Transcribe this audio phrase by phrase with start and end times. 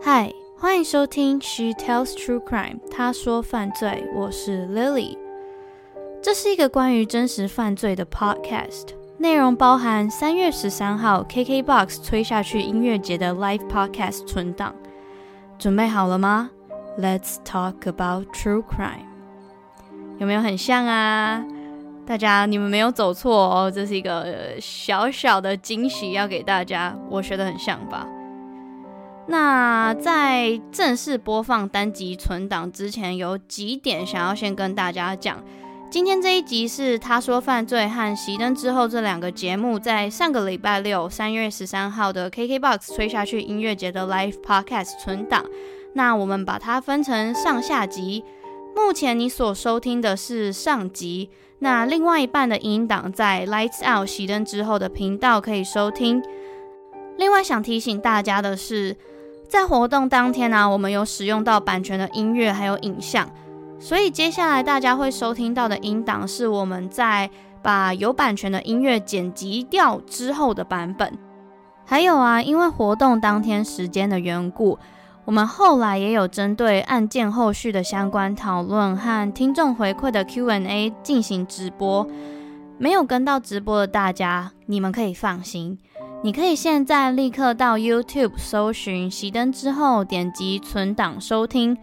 [0.00, 5.18] 嗨，欢迎收听 She Tells True Crime，她说犯罪，我是 Lily。
[6.22, 8.90] 这是一个关于真实犯罪的 podcast。
[9.18, 14.72] 内容包含三月十三号 KKBOX 吹下去音乐节的 Live Podcast 存档，
[15.58, 16.50] 准备好了吗
[16.96, 19.08] ？Let's talk about true crime。
[20.18, 21.44] 有没有很像啊？
[22.06, 26.96] 大家你们没有走错哦，这是一个小小的惊喜要给大家。
[27.10, 28.06] 我学得很像吧？
[29.30, 35.44] 那在正式播放单集存档之前，有几点想要先跟大家讲。
[35.90, 45.44] 今天这一集是他说犯罪和熄灯之后这两个节目在上个礼拜六三月十三号的 KKBOX 吹下去音乐节的 Live Podcast 存档。
[45.94, 48.24] 那我们把它分成上下集。
[48.74, 56.22] 目前你所收听的是上集，那另外一半的音档在 Lights Out 熄灯之后的频道可以收听。
[57.16, 58.94] 另外想提醒大家的是，
[59.48, 63.28] 在活动当天呢、我们有使用到版权的音乐还有影像。
[63.80, 67.30] 所以接下来大家会收听到的音档是我们在
[67.62, 71.16] 把有版权的音乐剪辑掉之后的版本。
[71.84, 74.78] 还有啊，因为活动当天时间的缘故，
[75.24, 82.06] 我们后来也有针对案件后续的相关讨论和听众回馈的 Q&A 进行直播。
[82.76, 85.78] 没有跟到直播的大家，你们可以放心，
[86.20, 91.76] 你可以现在立刻到 YouTube 搜寻“熄灯之后”，点击存档收听。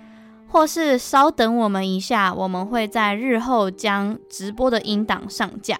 [0.47, 5.77] 或是稍等我们一下，我们会在日后将直播的音档上架，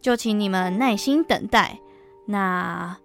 [0.00, 1.78] 就请你们耐心等待。
[2.26, 2.96] 那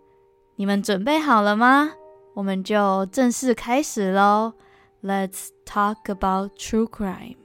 [0.56, 1.92] 你们准备好了吗？
[2.34, 4.54] 我们就正式开始喽。
[5.02, 7.38] Let's talk about true crime.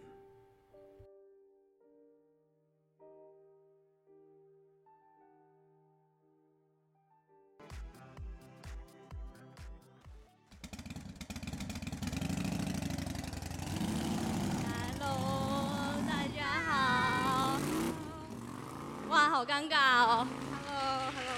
[19.32, 20.28] 好尴尬哦
[20.68, 21.34] ！Hello，Hello。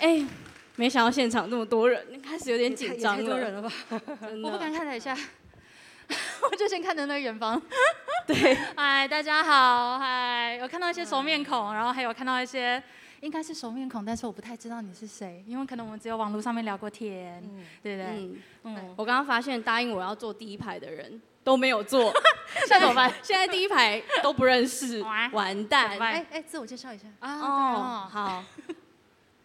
[0.00, 0.26] 哎，
[0.74, 3.22] 没想到现场那么多人，开始有点紧张了。
[3.22, 3.72] 太多人了吧？
[4.42, 5.16] 我不敢看台下，
[6.50, 7.62] 我就先看着那个远方。
[8.26, 12.82] 对， 嗨，大家好，嗨，我看到一些熟面孔，然后还有看到一些
[13.20, 18.10] 应该是熟面孔，但是我不太知道你是谁，因为可能我们只有网络上面聊过天，嗯、对不对？
[18.10, 18.36] 嗯。
[18.64, 21.22] 嗯，我刚刚发现答应我要坐第一排的人。
[21.48, 22.12] 都没有做，
[22.68, 23.10] 现在怎么办？
[23.24, 25.98] 现在第一排都不认识，完蛋！
[25.98, 27.38] 哎哎，自我介绍一下啊！
[27.40, 28.44] 哦，好，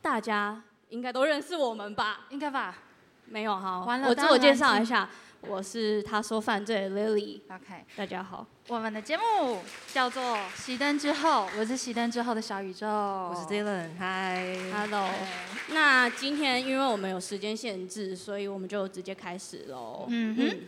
[0.01, 2.25] 大家应该都认识我们吧？
[2.29, 2.75] 应该吧？
[3.27, 5.07] 没有哈，完了我自我介绍一下，
[5.47, 7.39] 我是他说犯罪的 Lily。
[7.47, 9.61] OK，大家好，我们的节目
[9.93, 10.21] 叫做
[10.57, 13.91] 《熄灯之后》，我是熄灯之后的小宇宙，我是 Dylan。
[13.97, 15.09] Hi，Hello。
[15.69, 20.05] 那今天因为我们有时间限制，所以我们就直接开始喽。
[20.09, 20.59] 嗯哼。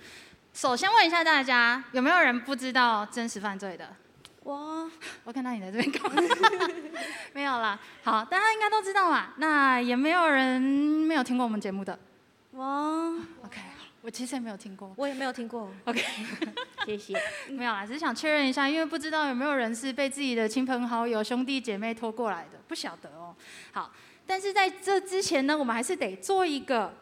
[0.55, 3.93] 首先问一下大家，有没有人不知道真实犯罪的？
[4.41, 4.89] 我，
[5.25, 6.09] 我看到你在这边搞，
[7.35, 7.77] 没有啦。
[8.03, 9.33] 好，大家应该都知道嘛。
[9.35, 11.99] 那也没有人没有听过我们节目的。
[12.51, 12.63] 我
[13.43, 13.59] ，OK，
[14.01, 15.69] 我其实也没有听过，我也没有听过。
[15.83, 16.01] OK，
[16.87, 17.21] 谢谢。
[17.49, 23.35] 没有啦，只是想确认一下，因为不知道有没有人是被自己的亲朋好友、兄弟姐妹拖过来的，不晓得哦。
[23.73, 23.91] 好，
[24.25, 26.93] 但是在这之前呢，我们还是得做一个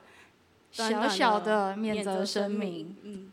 [0.71, 2.97] 小小的免责声明。
[3.03, 3.31] 嗯。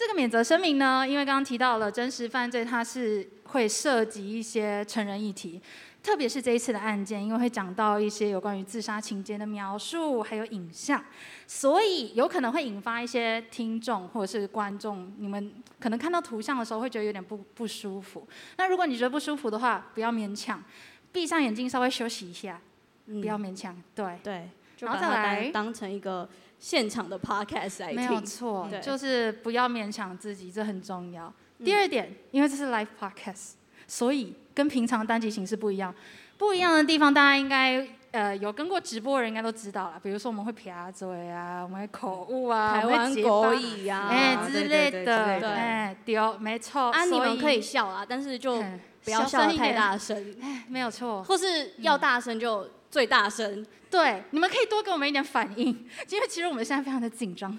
[0.00, 5.60] 这个免责声明呢，因为刚刚提到了真实犯罪，它是会涉及一些成人议题。
[6.02, 11.04] 特别是这一次的案件，因为会讲到一些有关于自杀情节的描述，还有影像，
[11.46, 18.26] 所以有可能会引发一些听众或者是观众，你们可能看到图像的时候会觉得有点不不舒服。
[18.56, 20.64] 那如果你觉得不舒服的话，不要勉强，
[21.12, 22.58] 闭上眼睛稍微休息一下，
[23.04, 23.76] 嗯、不要勉强。
[23.94, 24.48] 对对，
[24.78, 26.26] 然后再来当成一个
[26.60, 31.32] 现场的 podcast 来听，没有错，就是不要勉强自己，这很重要。
[31.58, 33.54] 嗯、第二点，因为这是 live podcast。
[33.86, 35.92] 所以跟平常单集形式不一样，
[36.38, 39.98] 不一样的地方，大家应该呃有跟过直播的人应该都知道了。
[40.00, 46.90] 比如说我们会撇嘴啊，我们会口误啊， 台湾国语啊，哎之类的，哎对，没错。
[46.92, 48.62] 啊，你们可以笑啊，但是就
[49.02, 51.24] 不要笑太大声，哎，没有错。
[51.24, 55.68] 或是要大声就最大声，对，你们可以多给我们一点反应，
[56.10, 57.58] 因为其实我们现在非常的紧张，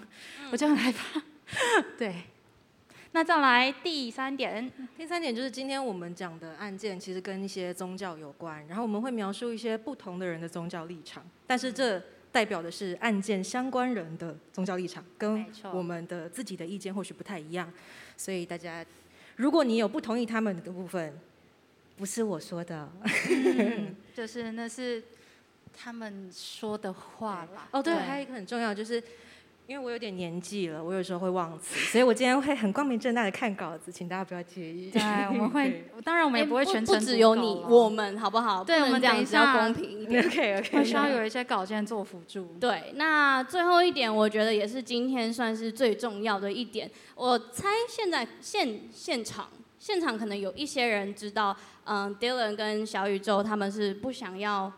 [0.50, 1.22] 我就很害怕，
[1.98, 2.24] 对。
[3.14, 15.44] 那再来第三点，第三点就是今天我们讲的案件，其实跟一些宗教有关，然后我们会描述一些不同的人的宗教立场，但是这代表的是案件相关人的宗教立场，跟
[15.74, 17.70] 我们的自己的意见或许不太一样，
[18.16, 18.82] 所以大家，
[19.36, 21.12] 如果你有不同意他们的部分，
[21.98, 22.90] 不是我说的，
[23.28, 25.04] 嗯、就是那是
[25.76, 27.68] 他们说的话啦。
[27.70, 29.02] 哦，对，还有一个很重要就是。
[29.68, 34.90] 因为我有点年纪了，我有时候会忘词，所以我今天会很光明正大的看稿子，请大家不要介意。
[34.90, 38.64] 对，我们会， 当然我们也不会全程、欸、不，不只有你，我们好不好？
[38.64, 40.26] 对，我们这样子要公平一点。
[40.26, 40.78] OK OK。
[40.78, 42.56] 我需要有一些稿件做辅助。
[42.58, 46.90] 对，那最后一点，我觉得也是今天算是最重要的一点。
[47.14, 49.48] 我猜现在现现场
[49.78, 54.70] 现场可能有一些人知道，嗯，Dylan 跟小宇宙他们是不想要。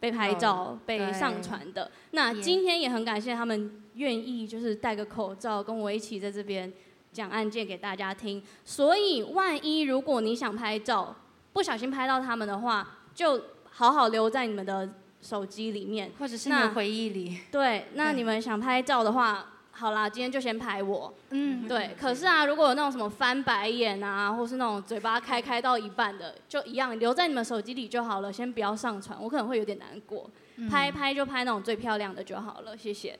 [0.00, 6.72] 被拍照、被上传的，那今天也很感谢他们愿意就是戴个口罩跟我一起在这边
[7.12, 8.42] 讲案件给大家听。
[8.64, 11.14] 所以万一如果你想拍照，
[11.52, 14.88] 不小心拍到他们的话，就好好留在你们的
[15.20, 17.38] 手机里面，或者是你的回忆里。
[17.52, 19.46] 对，那你们想拍照的话。
[19.72, 21.12] 好啦，今天就先拍我。
[21.30, 21.96] 嗯，对。
[21.98, 30.28] 可是啊，如果有那种什么翻白眼啊，或是那种嘴巴开开到一半的，就一样留在你们手机里就好了，先不要上传，我可能会有点难过。
[30.56, 33.18] 嗯、拍拍就拍那种最漂亮的就好了，谢谢。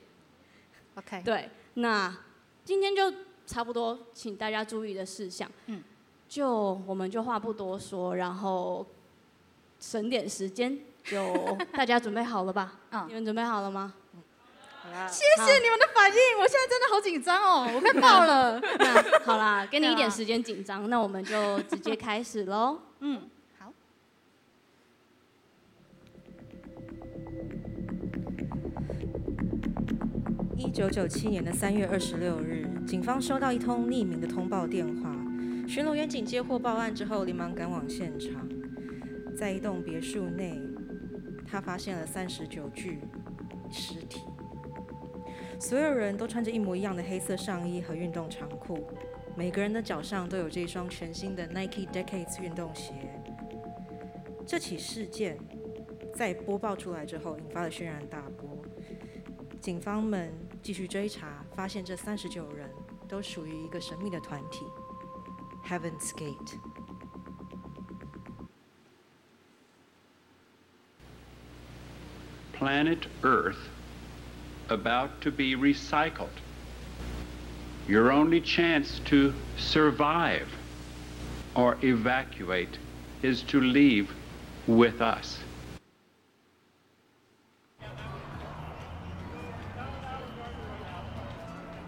[0.97, 1.23] OK。
[1.25, 2.15] 对，那
[2.65, 3.11] 今天就
[3.47, 5.51] 差不多，请大家注意的事项。
[5.67, 5.83] 嗯。
[6.29, 8.87] 就我们就话不多说，然后
[9.81, 12.75] 省点时间，就大家准备好了吧？
[12.93, 13.07] 嗯。
[13.09, 13.95] 你们准备好了吗？
[15.09, 18.61] 谢谢你们的反应，我现在真的好紧张哦， 我快爆了。
[18.79, 22.81] 那好啦，给你一点时间紧张，那我们就直接开始喽。
[23.01, 23.23] 嗯，
[23.59, 23.73] 好。
[30.57, 35.11] 一九九七年的三月二十六日，警方收到一通匿名的通报电话，
[35.67, 38.49] 巡逻员警接获报案之后，连忙赶往现场，
[39.37, 40.61] 在一栋别墅内，
[41.51, 43.01] 他发现了三十九具
[43.71, 44.21] 尸体。
[45.61, 48.91] 所有人都穿着一模一样的黑色上衣和运动长裤，
[49.37, 52.95] 每个人的脚上都有这一双全新的 Nike Decades 运动鞋。
[54.47, 55.39] 这起事件
[56.17, 58.57] 在播报出来之后，引发了轩然大波。
[59.61, 62.67] 警方们继续追查，发现这三十九人
[63.07, 64.65] 都属于一个神秘的团体
[65.69, 66.55] ——Heaven's Gate。
[72.59, 73.57] Planet Earth
[74.70, 76.28] about to be recycled.
[77.88, 80.48] Your only chance to survive
[81.54, 82.80] or evacuate
[83.22, 84.08] is to leave
[84.66, 85.38] with us.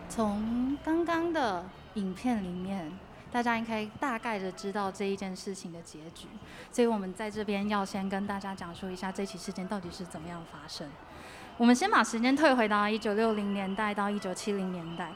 [0.10, 1.64] 从刚刚的
[1.96, 2.92] 影片里面，
[3.32, 6.28] 大家应该大概的知道这一件事情的结局，
[6.72, 10.88] 所以我们在这边要先跟大家讲述一下这起事件到底是怎么样发生。
[11.59, 15.13] 我们先把时间退回到一九六零年代到一九七零年代，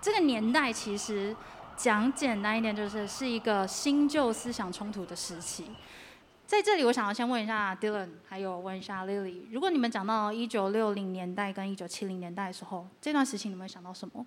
[0.00, 1.34] 这个年代其实
[1.76, 5.64] 讲简单一点，就是是一个新旧思想冲突的时期。
[6.46, 14.26] 在这里，我想要先问一下 Dylan，还有问一下 Lily，如果你们讲到一九六零年代跟一九七零年代的时候，这段时期你们想到什么？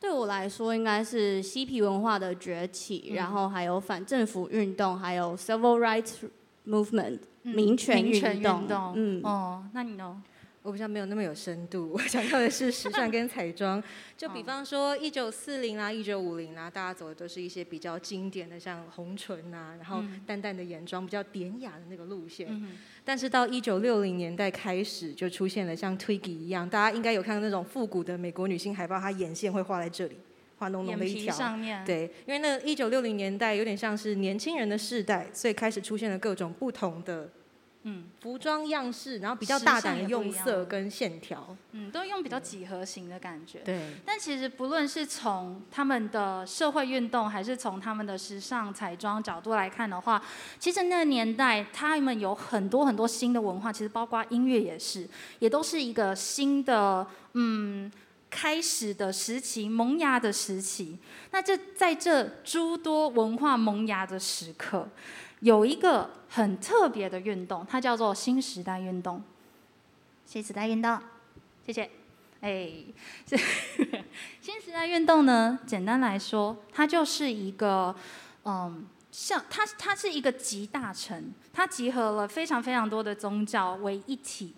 [0.00, 6.28] 对我来说，应该是嬉皮文化的崛起，嗯、然后还有反政府运动，还有 Civil Rights
[6.66, 8.92] Movement、嗯、民权运动。
[8.96, 10.22] 嗯，哦，那你呢？
[10.62, 13.82] 我比较没有那么有深度，我想要的是时尚跟彩妆。
[14.16, 22.46] 就比方说一九四零啊，一九五零啊，大家走的都是一些比较经典的，像红唇啊，然后淡淡的眼妆，比较典雅的那个路线。
[22.48, 30.16] 嗯、但是到一九六零年代开始，就出现了像 Twiggy 一样，大家应该有看到那种复古的美国女性海报，她眼线会画在这里，
[30.58, 31.34] 画浓浓的一条。
[31.34, 31.84] 上面。
[31.84, 37.28] 对，因为那一九六零年代有点像是年轻人的世代，所以开始出现了各种不同的。
[37.84, 43.58] 嗯，服装样式，然后比较大胆的用色跟线条，嗯，都用比较几何型的感觉。
[43.64, 43.94] 对。
[44.06, 50.22] 但其实不论是从他们的社会运动，还是从他们的时尚彩妆角度来看的话，
[50.60, 55.08] 其实那个年代他们有很多很多新的文化，其实包括音乐也是，
[55.40, 57.90] 也都是一个新的嗯
[58.30, 60.96] 开始的时期，萌芽的时期。
[61.32, 64.88] 那这在这诸多文化萌芽的时刻。
[65.42, 69.22] 有一个很特别的运动，它叫做新时代运动。
[70.24, 70.98] 新时代运动，
[71.66, 71.90] 谢谢。
[72.40, 72.70] 哎，
[74.40, 77.94] 新时代运动呢，简单来说，它就是一个，
[78.44, 84.54] 嗯，像它，它是一个集大成，它集合了非常非常多的宗教为一体。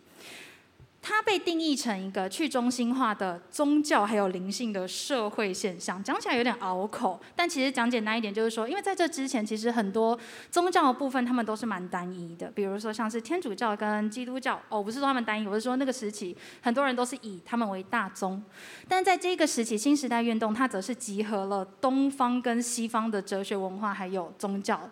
[1.06, 10.18] 它被定义成一个去中心化的宗教还有灵性的社会现象，讲起来有点拗口，但其实讲简单一点就是说，因为在这之前，其实很多
[10.50, 18.42] 宗教的部分他们都是蛮单一的，比如说像是天主教跟基督教，哦，不是说他们单一，我是说那个时期很多人都是以他们为大宗，
[18.88, 24.88] 但在这个时期新时代运动，它则是集合了东方跟西方的哲学文化还有宗教。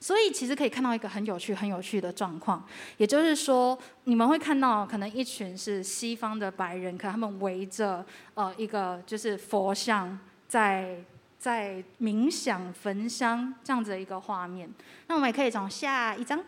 [0.00, 2.64] 所以其实可以看到一个很有趣、很有趣的状况，
[2.96, 8.04] 也就是说，你们会看到可能一群是西方的白人，可他们围着
[8.34, 10.96] 呃一个就是佛像在
[11.38, 14.68] 在冥想焚香这样子的一个画面。
[15.06, 16.42] 那我们也可以从下一张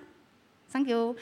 [0.73, 1.17] ，Thank you。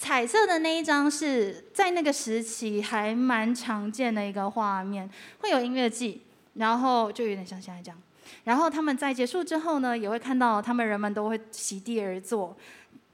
[0.00, 6.22] 彩色的那一张是在那个时期还蛮常见的一个画面，会有音乐祭，
[6.54, 8.00] 然后就有点像现在这样。
[8.44, 12.56] 然后他们在结束之后呢，也会看到他们人们都会席地而坐。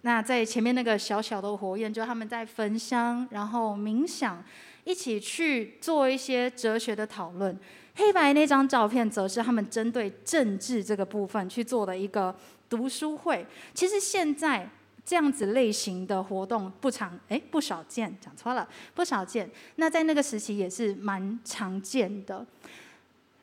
[0.03, 4.45] 那在前面那个小小的火焰，就他们在焚香，然后冥想，
[4.85, 7.59] 一起去做一些哲学的讨论。
[7.95, 12.35] 黑白那张照片则是他们针对政治这个部分去做的一个
[12.69, 13.47] 读书会。
[13.73, 14.69] 其实现在
[15.07, 19.49] 这样子类型的活动不常，哎，不少见，讲错了，不少见。
[19.77, 22.45] 那在那个时期也是蛮常见的。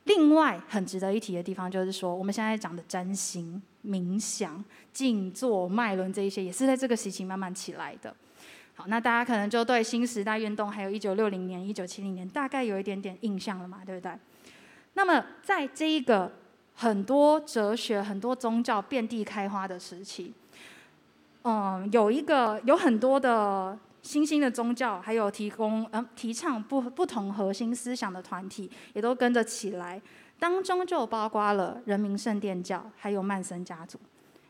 [0.05, 8.15] 另外很值得一提的地方就是说，我们现在讲的占星、冥想、静坐、脉轮这一些，也是在这个时期慢慢起来的。
[8.73, 14.11] 好，那大家可能就对新时代运动，还有一九六零年、一九七零年，大概有一点点印象了嘛，对不对？
[14.93, 16.31] 那么在这一个
[16.73, 20.33] 很多哲学、很多宗教遍地开花的时期，
[21.43, 23.77] 嗯，有一个有很多的。
[24.01, 30.01] 新兴的宗教，还有提供嗯提倡不不同核心思想的团体，也都跟着起来。
[30.39, 33.99] 当中就包括了人民圣殿教，还有曼森家族。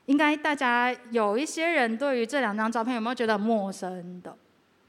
[0.05, 4.35] 应该大家有一些人对于这两张照片有没有觉得陌生的？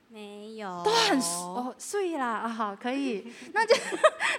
[0.09, 3.33] 没有，都很哦，所以啦啊，好，可以。
[3.53, 3.75] 那就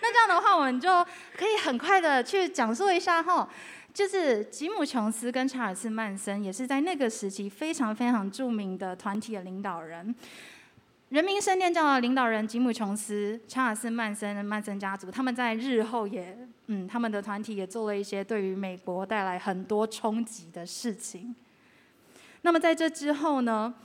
[0.02, 1.04] 那这样的话，我们就
[1.36, 3.50] 可以很快的去讲述一下哈。
[3.94, 10.14] 就是吉姆·琼斯跟查尔斯·曼森，也是在那个时期非常非常著名的团体的领导人。
[11.10, 16.36] 人民圣殿教的领导人吉姆·琼斯、查尔斯·曼森曼森家族，他们在日后也，
[16.66, 21.36] 嗯，他们的团体也做了一些对于美国带来很多冲击的事情。
[22.42, 23.76] 那么在这之后呢，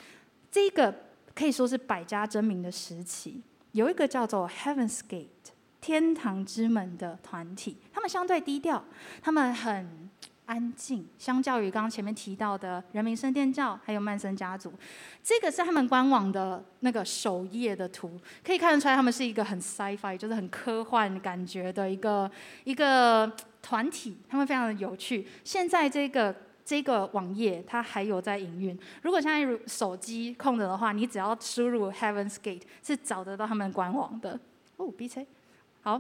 [0.51, 0.95] 这个
[1.35, 5.53] 可以说是百家争鸣的时期，有一个叫做 Heaven's Gate。
[5.81, 8.85] 天堂之门的团体，他们相对低调，
[9.23, 10.09] 他们很
[10.47, 14.73] 安静，相较于刚刚前面提到的人民圣殿教还有曼森家族，
[15.23, 22.31] 这个是他们官网的那个首页的图，可以看得出来，他们是一个很 sci-fi，就是很科幻感觉的一个
[22.65, 23.31] 一个
[23.61, 25.27] 团体，他们非常的有趣。
[25.45, 34.41] 现在这个这个网页它还有在营运，如果现在手机空着的话，你只要输入 Heaven's Gate 是找得到他们官网的。
[34.79, 35.27] 哦，B C。
[35.89, 35.99] 好，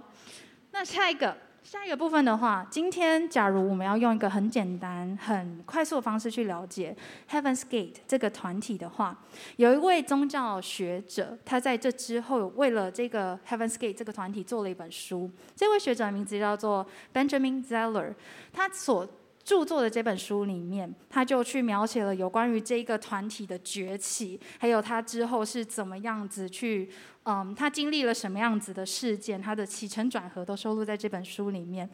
[0.72, 6.94] 那下一个下一个部分的话，今天假如我们要用一个很简单、很快速的方式去了解
[7.30, 9.16] Heaven's Gate 这个团体的话，
[9.56, 15.30] 有一位宗教学者，他在这之后为了这个 Heaven's Gate 这个团体做了一本书。
[15.56, 18.12] 这位学者的名字叫做 Benjamin Zeller，
[18.52, 19.08] 他所
[19.48, 26.90] 著作的这本书里面，他就去描写了有关于这一个团体的崛起，还有他之后是怎么样子去，
[27.22, 31.88] 嗯，他经历了什么样子的事件，他的起承转合都收录在这本书里面。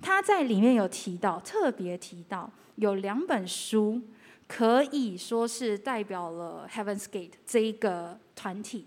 [0.00, 4.00] 他在里面有提到，特别提到有两本书
[4.46, 8.86] 可以说是代表了 Heaven's Gate 这一个团体。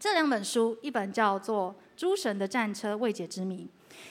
[0.00, 3.68] 这两本书，一本叫做《诸神的战车：未解之谜》，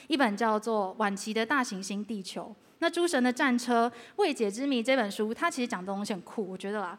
[0.08, 2.56] 一本叫做《晚期的大行星地球》。
[2.80, 6.98] 那《诸神的战车：未解之谜》这本书，它其实讲的东西很酷，我觉得啦。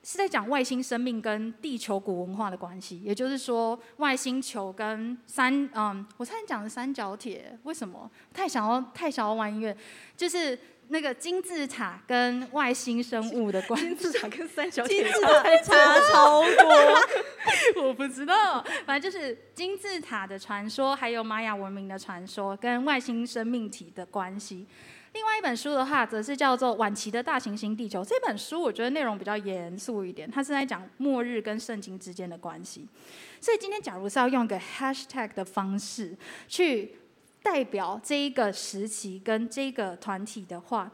[0.00, 8.10] 是在讲外星生命跟地球古文化的关系，也就是说，外星球跟三嗯，我差点讲的三角铁，为什么？
[8.32, 9.76] 太想要太想要玩音乐，
[10.16, 13.86] 就是那个金字塔跟外星生物的关系。
[13.86, 24.66] 金字塔跟三角铁差差超多，我不知道，反正就是金字塔的传说，还有玛雅文明的传说跟外星生命体的关系。
[25.14, 28.02] 另外一本书的话，则是叫做《晚期的大行星地球》。
[28.04, 32.86] 这本书我觉得内容比较严肃一点，它是在讲末日跟圣经之间的关系。
[33.40, 36.14] 所以今天，假如是要用一个 hashtag 的方式
[36.46, 36.94] 去
[37.50, 40.92] 代表这一个时期跟这个团体的话，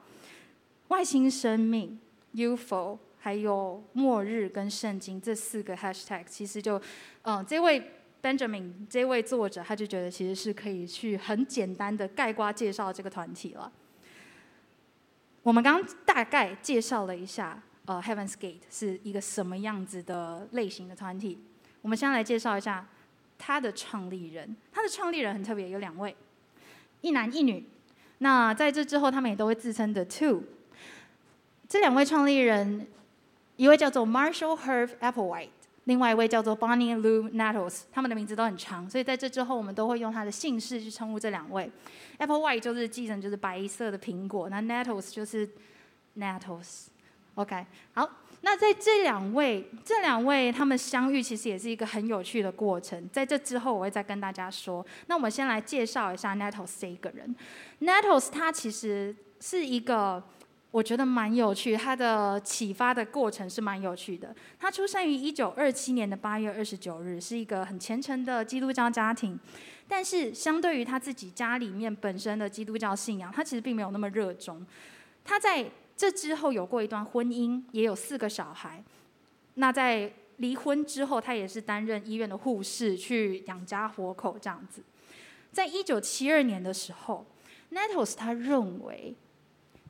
[0.86, 1.98] 外星生命、
[2.34, 6.80] UFO，还有末日跟圣经这四个 hashtag，其实就，
[7.22, 7.90] 嗯，这位
[8.22, 13.72] Benjamin 这位作者他就觉得其实是可以去很简单的概括介绍这个团体了。
[15.42, 21.38] 我们刚刚大概介绍了一下，呃，Heaven's Gate 是一个什么样子的类型的团体。
[21.82, 22.86] 我们先来介绍一下
[23.36, 24.56] 他的创立人。
[24.72, 26.14] 他的创立人很特别，有两位，
[27.04, 27.68] 一男一女。
[28.18, 30.42] 那在这之后，他们也都会自称 The Two。
[31.68, 32.86] 这两位创立人，
[33.56, 35.50] 一位叫做 Marshall Herb Applewhite。
[35.84, 41.70] 另外一位叫做 Bonnie Lou Nettles，他们的名字都很长，所以在这之后我们都会用他的姓氏去称呼这两位。
[42.18, 45.46] Applewhite 就是继承就是白色的苹果，那 Nettles 就是
[46.16, 46.86] Nettles。
[47.34, 48.08] OK，好，
[48.44, 54.84] 那在这两位这两位他们相遇其实也是一个很有趣的过程，在这之后我会再跟大家说。
[55.06, 57.34] 那我们先来介绍一下 Nettles 这一个人。
[57.80, 60.22] Nettles 他其实是一个。
[60.74, 64.34] 我觉得蛮有趣，他的启发的过程是蛮有趣的。
[64.58, 69.38] 他出生于一九二七年的八月二十九日，是一个很虔诚的基督教家庭。
[69.86, 74.66] 但是，相对于他自己家里面本身的基督教信仰，他其实并没有那么热衷。
[75.24, 75.64] 他在
[75.96, 78.82] 这之后有过一段婚姻，也有四个小孩。
[79.54, 84.82] 那在离婚之后，他也是担任医院的护士，去养家活口这样子。
[85.52, 87.26] 在一九七二年的时候
[87.70, 89.14] ，Nettles 他认为。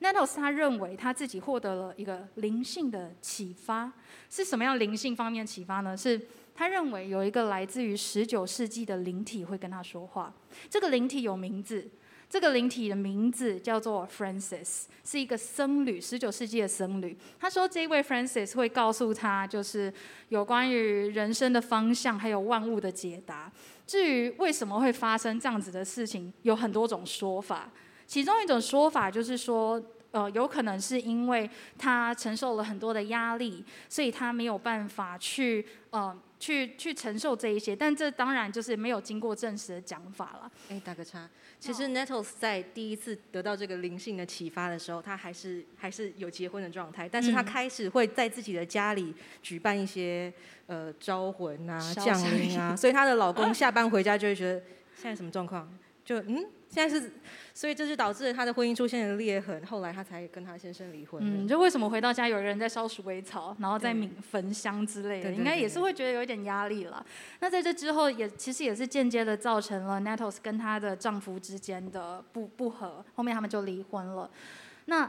[0.01, 3.91] Nettles 他认为他自己获得了一个灵性的启发，
[4.29, 5.97] 是什么样灵性方面启发呢？
[5.97, 6.21] 是
[6.55, 10.35] 他认为有一个来自于十九世纪的灵体会跟他说话，
[10.69, 11.89] 这个灵体有名字，
[12.35, 17.17] 这个灵体的名字叫做 Francis，是一个僧侣，十九世纪的僧侣。
[17.39, 19.95] 他说这位 Francis 会告诉他，就是
[20.31, 23.53] 有关于人生的方向，还有万物的解答。
[23.87, 27.71] 至于为什么会发生这样子的事情，有很多种说法。
[28.05, 36.13] 其中一种说法就是说，呃，有可能是因为他承受了很多的压力，所以他没有办法去，呃，
[36.45, 37.75] 去去承受这一些。
[37.75, 40.53] 但这当然就是没有经过证实的讲法了。
[40.69, 41.27] 哎，打个叉，
[41.59, 50.31] 其实 Nettles 在第一次得到这个灵性的启发的时候，他还是还是有结婚的状态，但是他开始会在自己的家里举办一些
[50.67, 54.61] 呃招魂啊、降临啊，所以她的老公 下班回家就会觉得
[54.95, 55.73] 现在什么状况？
[56.05, 56.45] 就嗯。
[56.67, 57.09] 现在是，
[57.55, 59.65] 所以这就导致了他的婚姻出现了裂痕。
[59.65, 61.23] 后来她才跟她先生离婚。
[61.23, 67.07] 嗯，就为什么回到家有人在烧鼠尾草，然后在冥焚香之类的，应该也是会觉得有一点压力了。
[67.39, 74.29] 那在这之后也，也其实也是间接的造成了 Nettles 跟她的丈夫之间的不不和，后面他们就离婚了。
[74.87, 75.09] 那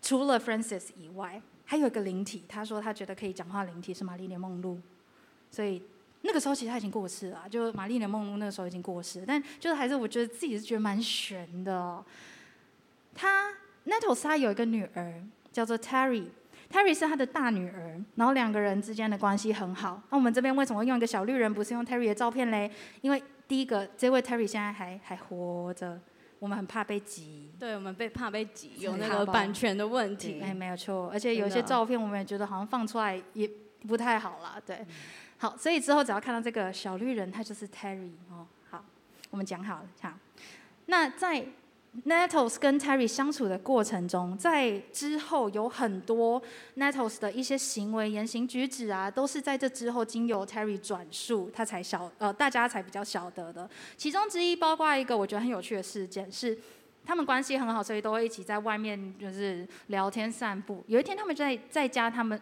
[0.00, 4.80] 除了 Francis 以外，还有一个灵体，他说他觉得可以讲话，灵体是玛丽莲梦露，
[5.50, 5.82] 所以。
[6.22, 12.04] 那个时候其实他已经过世了，就玛丽莲梦露那个时候已经过世，但就是还是我觉得自己是觉得蛮悬的哦。
[13.14, 13.50] 他
[13.86, 20.02] Nettles 他有一个女儿叫做 Terry，Terry 是他的大女儿，然后两个人之间的关系很好。
[20.10, 22.70] 那我们这边为什么会用一个小绿人，不是用 Terry 的照片嘞？
[23.00, 25.98] 因为第一个，这位 Terry 现在还还活着，
[26.38, 27.50] 我们很怕被挤。
[27.58, 30.38] 对，我们被怕被挤，有那个版权的问题。
[30.42, 33.50] 哎，没有错，而且有一些照片我们也觉得好像放出来也
[33.88, 34.76] 不太好啦，对。
[34.76, 34.86] 嗯
[35.42, 38.46] 好，所以之后只要看到这个小绿人，他就是 Terry 哦。
[38.68, 38.84] 好，
[39.30, 40.12] 我们讲好了，好。
[40.84, 41.42] 那在
[42.06, 46.42] Nettles 跟 Terry 相处的过程中，在之后有很多
[46.76, 53.66] Nettles 的一些行为、言行举止啊，都是在这之后经由 Terry 转述，他才晓呃大家才比较晓得的。
[53.96, 56.58] 其中之一包括一个我觉得很有趣的事件是，
[57.06, 60.84] 他们关系很好，所以都会一起在外面就是聊天散步。
[60.86, 62.38] 有一天他们在在家，他们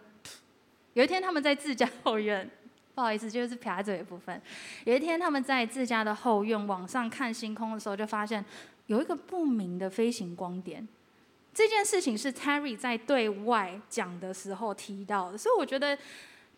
[0.95, 2.51] 有一天他们在自家后院。
[2.99, 4.41] 不好意思，就是撇嘴的部分。
[4.83, 8.43] 有一天，他们在自家的后院往上看星空的时候，就发现
[8.87, 10.85] 有一个不明的飞行光点。
[11.53, 15.97] 这件事情是 Terry 在对外讲的时候提到的，所以我觉得，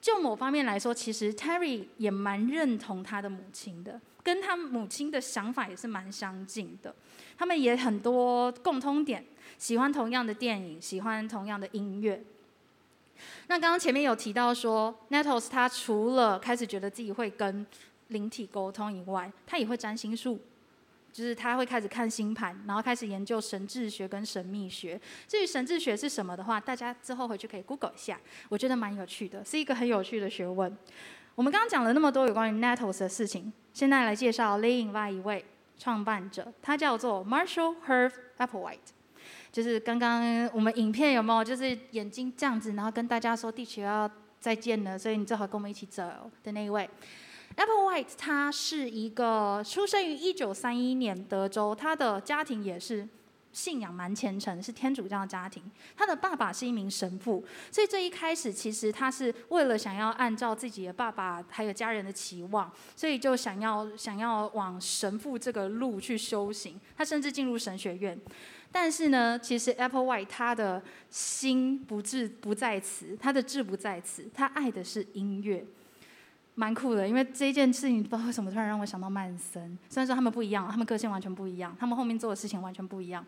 [0.02, 6.96] 就某方面来说，其实 Terry 也蛮认同他的母亲的，跟他母亲的想法也是蛮相近的。
[7.38, 9.24] 他们也很多共通点，
[9.60, 12.24] 喜欢同样的电影，喜欢同样的音乐。
[13.48, 17.66] 那刚刚前面有提到说，Nettles 他除了开始觉得自己会跟
[18.08, 20.40] 灵体沟通以外，他也会占星术。
[21.14, 24.98] 就是他会开始看星盘，然后开始研究神智学跟神秘学。
[25.28, 30.74] 至于神智学是什么的话，大家之后回去可以 Google 一下，我觉得蛮有趣的，是一个很有趣的学问。
[31.36, 35.44] 我们刚刚讲了那么多有关于 Nettles 的事情，现在来介绍另外一位
[35.78, 38.78] 创办者，他叫做 Marshall Herb Applewhite，
[39.52, 44.10] 就是刚刚我们影片有没有，就是眼睛这样子，然后跟大家说地球要
[44.40, 46.04] 再见了，所以你最好跟我们一起走
[46.44, 46.90] 的那一位。
[47.58, 53.06] Applewhite 他是一个出生于一九三一年德州，他的家庭也是
[53.52, 55.62] 信仰蛮虔诚，是天主教的家庭。
[55.98, 66.80] 他的爸爸是一名神父，所以这一开始其实他是为了想要按照自己的爸爸还有家人的期望，所以就想要想要往神父这个路去修行。
[66.96, 68.18] 他甚至进入神学院，
[68.72, 75.66] 但是呢，其实 Applewhite 他的心不志不在此，他的志不在此，他爱的是音乐。
[76.56, 79.78] 蛮酷的，因为这一件事情不知道为什么突然让我想到曼森。
[79.90, 83.26] 虽然说他们不一样，他们个性完全不一样，他们后面做的事情完全不一样，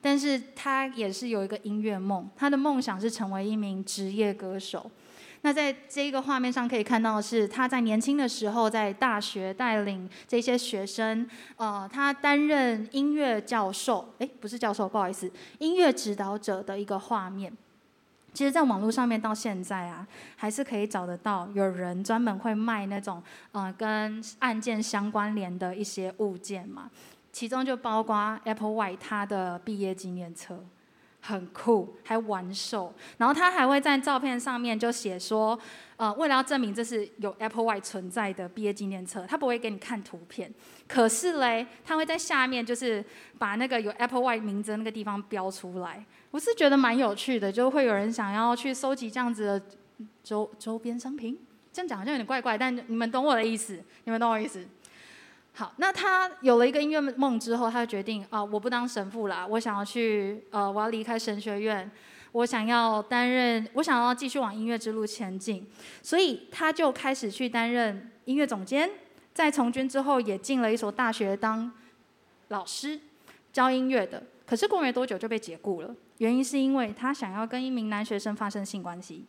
[0.00, 4.90] 但是他也是有一个音乐梦，他的梦想是成为一名职业歌手。
[5.44, 17.52] 那在这个画面上可以看到是他在年轻的时候在大学带领这些学生，呃，他担任音乐教授，诶，不是教授，不好意思，音乐指导者的一个画面。
[18.32, 26.90] 其实，在网络上面到现在啊，还是可以找得到有人专门会卖那种呃跟案件相关联的一些物件嘛。
[27.30, 30.64] 其中就包括 Applewhite 他的毕业纪念册，
[31.24, 32.92] 很酷，还玩手。
[33.16, 35.56] 然后他还会在照片上面就写说，
[35.96, 40.52] 呃，为了要证明这是有 Applewhite 存在的毕业纪念册，他不会给你看图片。
[40.88, 43.02] 可是嘞，他会在下面就是
[43.38, 46.04] 把那个有 Applewhite 名字的那个地方标出来。
[46.32, 49.62] 我是觉得蛮有趣的，就会有人想要去收集这样子的
[50.24, 51.38] 周周边商品。
[51.72, 54.66] 这样讲好像有点怪怪，但你们懂我的意思，你们懂我意思。
[55.54, 61.90] 好，那他有了一个音乐梦之后，他就决定啊，我不当神父啦，我想要去呃，我要离开神学院，
[62.32, 65.66] 我想要担任，我想要继续往音乐之路前进，
[66.02, 68.90] 所以他就开始去担任音乐总监，
[69.34, 71.70] 在从军之后也进了一所大学当
[72.48, 72.98] 老师，
[73.52, 74.22] 教音乐的。
[74.46, 75.94] 可是过没多久就被解雇了。
[76.18, 79.26] 原因是因为他想要跟一名男学生发生性关系，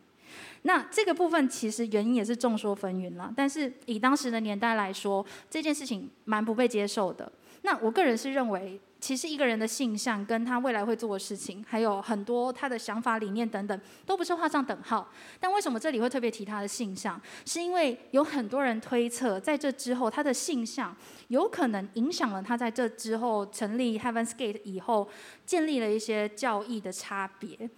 [0.63, 3.33] 那这个部分其实原因也是众说纷纭了。
[3.35, 7.31] 但是以当时的年代来说，这件事情蛮不被接受的。
[7.61, 8.79] 那我个人是认为。
[9.03, 15.11] 其实一个人的性向跟他未来会做的事情，还有很多他的想法、理念等等，都不是画上等号。
[15.41, 17.21] 但为什么这里会特别提他的性向？
[17.45, 20.95] 是因为有很多人推测，在这之后，他的性向
[21.27, 25.09] 有可能影响了他在这之后成立 Heaven's Gate 以后，
[25.45, 27.69] 建立了一些教义的差别。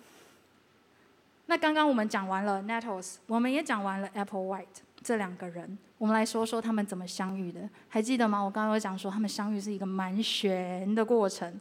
[1.47, 4.65] 那刚刚我们讲完了 Nettles，我们也讲完了 Applewhite
[5.01, 5.77] 这两个人。
[5.97, 8.41] 我们来说说他们怎么相遇的，还记得吗？
[8.41, 11.59] 我刚刚有讲说他们相遇是一个蛮悬的过程。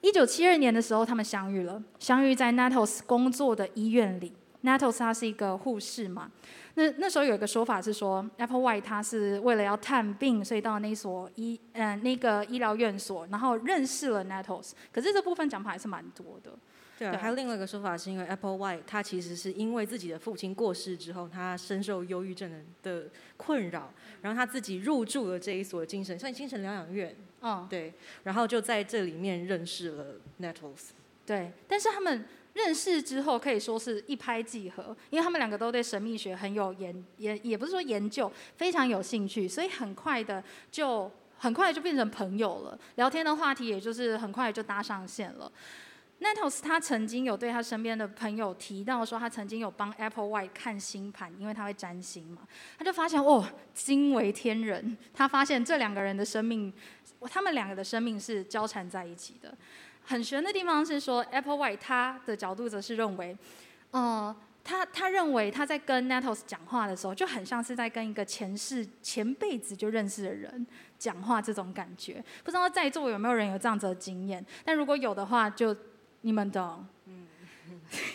[0.00, 4.32] 一九七二年的时候，他们相遇了，相遇在 Nettles 工作的医院里。
[4.64, 6.30] Nettles 他是一个护士嘛，
[6.74, 14.72] 那那时候有一个说法是说，Applewhite 他是为了要探病，所以到那所医嗯、呃、那个医疗院所，然后认识了 Nettles。
[14.92, 16.52] 可是这部分讲法还是蛮多的。
[17.10, 27.16] 对，还有另外一个说法，是因为 Applewhite 他其实是因为自己的父亲过世之后，他深受忧郁症的困扰，然后他自己入住了这一所精神像精神疗养院。
[27.40, 30.90] 嗯，对，然后就在这里面认识了 Nettles。
[31.26, 45.50] 对，但是他们认识之后可以说是一拍即合，因为他们两个都对神秘学很有研也也不是说研究，非常有兴趣，所以很快的就很快就变成朋友了，聊天的话题也就是很快就搭上线了。
[46.22, 52.42] Nettles 他曾经有对他身边的朋友提到说，他曾经有帮 Applewhite 看星盘，因为他会占星嘛。
[52.78, 54.96] 他就发现哦，惊为天人。
[55.12, 56.72] 他发现这两个人的生命，
[57.28, 59.52] 他们两个的生命是交缠在一起的。
[60.04, 63.36] 很玄的地方是说，Applewhite 他的角度则是认为，
[63.90, 70.64] 呃，他他认为他在跟 Nettles 讲话的时候，就很像是在跟一个前世前辈子就认识的人
[70.98, 72.24] 讲话这种感觉。
[72.44, 74.44] 不知道在座有没有人有这样子的经验？
[74.64, 75.76] 但如果有的话，就
[76.22, 76.84] 你们懂，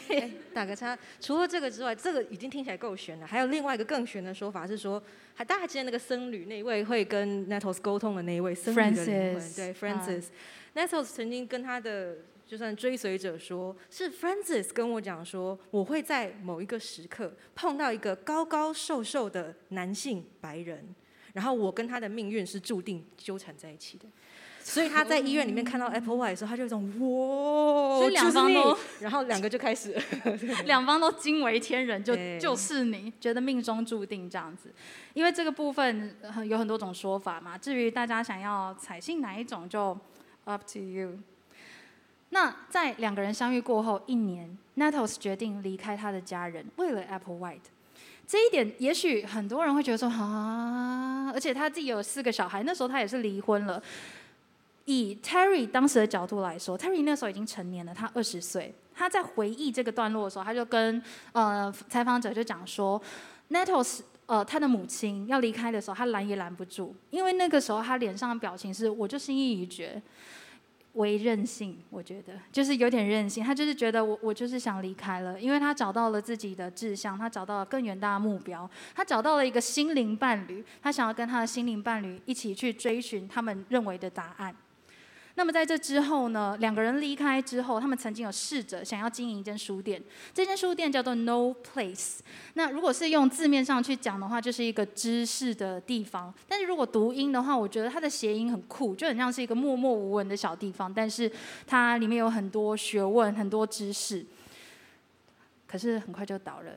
[0.53, 0.97] 打个叉。
[1.21, 3.27] 除了这个之外，这个已经听起来够悬了。
[3.27, 5.01] 还有另外一个更悬的说法是说，
[5.35, 10.25] 还大家还记得那个僧侣那一位会跟 Nettles 沟通的那一位僧侣的灵魂，对，Francis。
[10.73, 20.95] Nettles 曾经跟他的就算追随者说，是 Francis 跟我讲说，我会在某一个时刻碰到一个高高瘦瘦的男性白人，
[21.33, 24.05] 然后我跟他的命运是注定纠缠在一起的。
[24.69, 29.97] 所以他在医院里面看到 Applewhite 的时候，他就有一种哇，所以两方都，然后两个就开始，
[30.67, 34.69] 两方都惊为天人，就就是你觉得命中注定这样子。
[35.13, 36.13] 因为这个部分
[36.45, 39.97] 有很多种说法嘛，至于大家想要采信哪一种，就
[40.43, 41.17] up to you。
[42.32, 47.60] 那在两个人相遇过后一年，Nettles 决定离开他的家人，为了 Applewhite。
[48.27, 53.82] 这一点也许很多人会觉得说啊，而且他自己有四个小孩，那时候他也是离婚了。
[54.88, 58.73] 以 Terry 当时的角度来说，Terry 那时候已经成年了，他二十岁。
[58.95, 61.00] 他在回忆这个段落的时候，他就跟
[61.34, 63.00] 呃采访者就讲说
[63.52, 70.02] ，Nettles 呃他的母亲要离开的时候，他拦也拦不住，因为那个时候他脸上的表情是我就心意已决。
[70.93, 73.43] 为任性，我觉得就是有点任性。
[73.43, 84.56] 他就是觉得我我就是想离开了，因为他找到了自己的志向，他找到了更远大的目标，他找到了一个心灵伴侣，他想要跟他的心灵伴侣一起去追寻他们认为的答案。
[85.38, 90.02] 那么在这之后呢，两个人离开之后，他们曾经有试着想要经营一间书店，
[90.34, 92.17] 这间书店叫做 No Place。
[92.56, 96.34] 那如果是用字面上去讲的话，就是一个知识的地方。
[96.47, 101.32] 但是如果读音的话，我觉得它的谐音很酷，就很像是一个默默无闻的小地方，但是
[101.67, 104.26] 它里面有很多学问、很多知识。
[105.67, 106.71] 可是很快就倒了。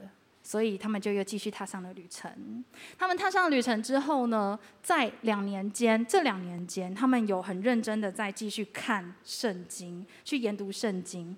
[0.51, 2.65] 所以他们就又继续踏上了旅程。
[2.99, 11.37] 他们踏上旅程之后呢，在两年间，这两年间，他们有很认真的在继续看圣经，去研读圣经。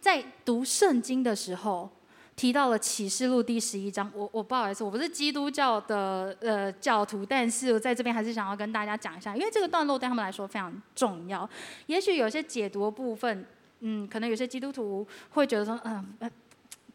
[0.00, 1.90] 在读圣经的时候，
[2.34, 4.10] 提到了启示录第十一章。
[4.14, 11.46] 我我不好意思，我不是基督教的呃教徒，但是我在这边还是想要跟大家讲一下，因为这个段落对他们来说非常重要。
[11.84, 13.44] 也许有些解读的部分，
[13.80, 16.16] 嗯，可能有些基督徒会觉得说，嗯。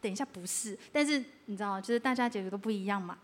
[0.00, 3.18] 等一下，不是，但是你知道，就是大家解读都不一样嘛。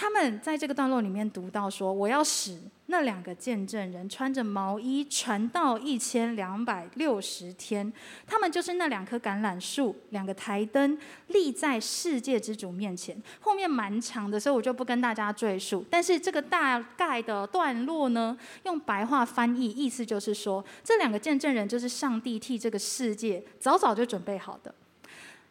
[0.00, 2.56] 他们在这个段落里面读到说：“我要使
[2.86, 7.92] 那两个见证人穿着毛衣传到一千两百六十天，
[8.24, 15.84] 他们就是那两棵橄榄树，两个台灯立在世界之主面前。”后面蛮长的，所以我就不跟大家赘述。
[15.90, 24.72] 但是这个大概的段落呢，用白话翻译，意思就是说，这两个见证人就是上帝替这个世界早早就准备好的。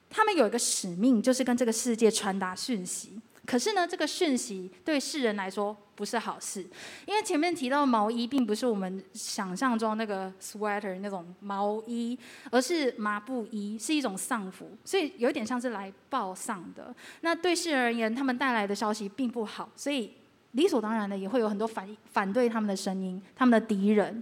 [0.10, 3.22] 他们有一个使命，就是跟这个世界传达讯息。
[3.46, 6.67] 可是呢，这个讯息对世人来说不是好事，
[7.06, 12.20] 因为前面提到毛衣，并不是我们想象中那个 sweater 那种毛衣，
[12.52, 16.93] 而是麻布衣，是一种丧服，所以有点像是来报丧的。
[17.22, 20.12] 那对世人而言，他们带来的消息并不好，所以
[20.52, 24.22] 理所当然的也会有很多反反对他们的声音，他们的敌人。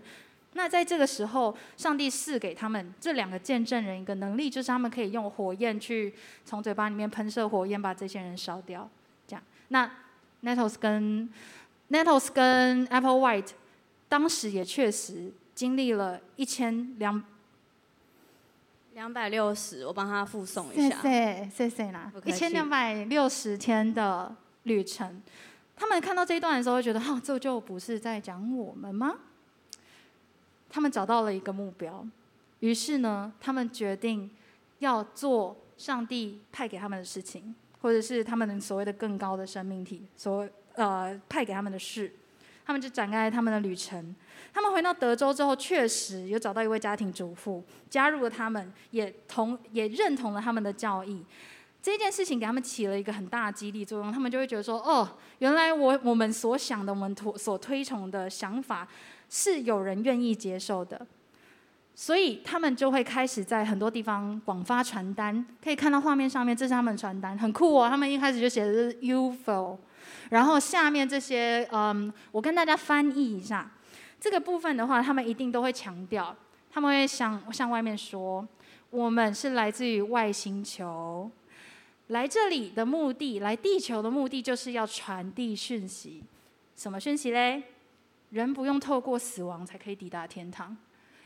[0.57, 6.15] 那在这个时候，上帝赐给他们这两个见证人一个能力，就是他们可以用火焰去
[6.45, 8.89] 从嘴巴里面喷射火焰，把这些人烧掉。
[9.27, 9.91] 这样，那
[10.43, 11.29] Nettles 跟
[11.89, 13.49] Nettles 跟 Applewhite
[14.07, 17.21] 当时也确实经历了一千两
[18.93, 21.01] 两百六十，我帮他附送一下。
[21.01, 25.21] 谢谢谢谢啦，一千两百六十天的旅程。
[25.75, 29.15] 他们看到这一段的时候，会觉得，哦，这就不是在讲我们吗？
[30.75, 32.05] 他们找到了一个目标，
[32.59, 34.29] 于是呢，他们决定
[34.79, 42.11] 要做上帝派给他们的事情，或者是他们所谓的更高的生命体所呃派给他们的事。
[42.65, 44.13] 他们就展开他们的旅程。
[44.53, 51.23] 他们回到德州之后，确实有找到一位家庭主妇，加入了他们，也同也认同了他们的教义。
[51.81, 55.07] 这件事情给他们起了一个很大的激励作用，他们就会觉得说：哦，
[55.39, 58.85] 原来我我们所想的，我们所推崇的想法。
[59.37, 61.05] 是有人愿意接受的，
[61.93, 65.45] 所以他们就会开始在很多地方广发传单。
[65.61, 67.89] 可以看到画面上面，这是他们传单，很酷哦。
[67.89, 69.77] 他们一开始就写的是 UFO，
[70.29, 73.69] 然后下面这些，嗯，我跟大家翻译一下
[74.21, 76.33] 这个部分的话，他们一定都会强调，
[76.71, 78.47] 他们会向向外面说，
[78.89, 81.29] 我们是来自于外星球，
[82.07, 86.23] 来这里的目的，来地球的目的就是要传递讯息，
[86.77, 87.63] 什么讯息嘞？
[88.31, 90.75] 人不用透过死亡才可以抵达天堂，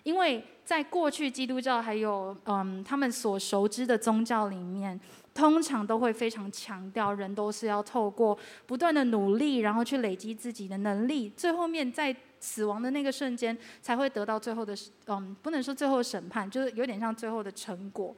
[0.04, 5.00] 因为在过去基督教还有嗯他们所熟知的宗教里面，
[5.34, 14.76] 通常都会非常强调人都是要透过不断的努力，然后去累积自己的能力，最后面在死亡的那个瞬间才会得到最后的
[15.08, 18.16] 嗯不能说最后审判，就是有点像最后的成果。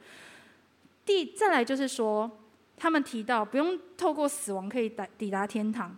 [1.04, 2.30] 第再来就是说，
[2.76, 5.96] 他们提到不用透过死亡可以抵抵达天堂。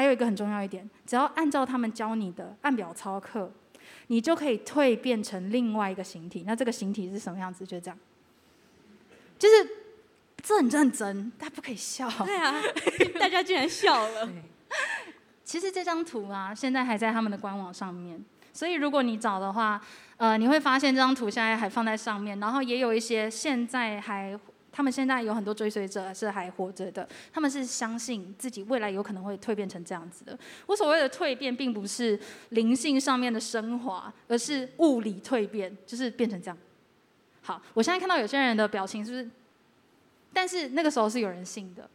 [0.00, 3.52] 还有一个很重要一点，只要按照他们教你的按表操课，
[4.06, 6.42] 你就可以蜕变成另外一个形体。
[6.46, 7.66] 那这个形体是什么样子？
[7.66, 7.98] 就这样，
[9.38, 9.68] 就是
[10.42, 12.08] 这很认真，大家不可以笑。
[12.24, 12.54] 对啊，
[13.20, 14.26] 大家竟然笑了。
[15.44, 18.24] 其实这张图啊，现在还在他们的官网上面。
[18.54, 19.78] 所以如果你找的话，
[20.16, 24.34] 呃，你会发现这张图现在还放在上面，然后也有一些现在还，
[24.72, 30.38] 他们现在有很多追随者是还活着的，他们是相信自己未来有可能会蜕变成这样子的。
[30.66, 32.18] 我所谓的蜕变，并不是
[32.50, 36.56] 灵性上面的升华，而是物理蜕变，就是变成这样。
[37.42, 39.30] 好，我现在看到有些人的表情是不是？
[40.32, 41.90] 但是那个时候是有人信的。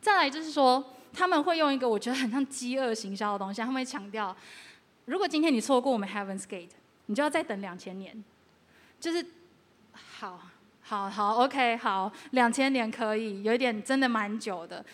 [0.00, 4.36] 再来就是说，他们会用一个我觉得很像饥饿行销的东西，他们会强调。
[5.06, 6.70] 如果今天你错过我们 Heaven's Gate，
[7.06, 8.22] 你就要再等两千年，
[9.00, 9.26] 就是
[9.92, 10.40] 好，
[10.92, 14.84] 好，好，OK，好，两千年可以，有一点真的蛮久的。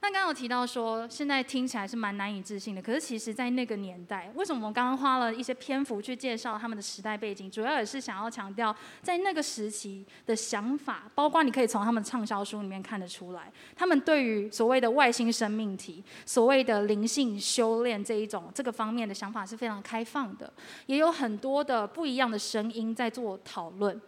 [0.00, 2.82] 那刚刚有提到说，现在听起来是蛮难以置信的。
[2.82, 7.48] 可是其实，在那个年代，为什么我们刚刚花了一些篇幅去介绍他们的时代背景？
[7.48, 20.52] 主要也是想要强调，在那个时期的想法，包括你可以从他们畅销书里面看得出来，他们对于所谓的外星生命体、所谓的灵性修炼这一种这个方面的想法是非常开放的，
[20.86, 24.00] 也有很多的不一样的声音在做讨论。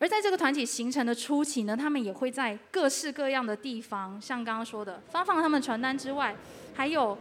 [0.00, 6.34] 而在这个团体形成的初期呢，他们也会在各式各样的地方，像刚刚说的发放他们传单之外，
[6.72, 7.18] 还有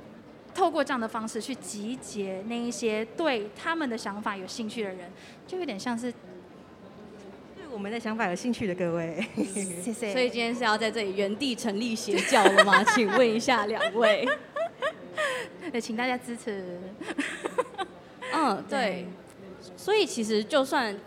[0.55, 5.11] 透过这样的方式去集结那一些对他们的想法有兴趣的人，
[5.45, 9.27] 就有点像是对我们的想法有兴趣的各位。
[9.35, 10.13] 谢谢。
[10.13, 12.81] 所以今天是要在这里原地成立邪教了吗？
[12.95, 14.25] 请问一下两位。
[15.73, 16.79] 也请大家支持。
[18.31, 19.05] 嗯，对。
[19.75, 20.97] 所以其实就算。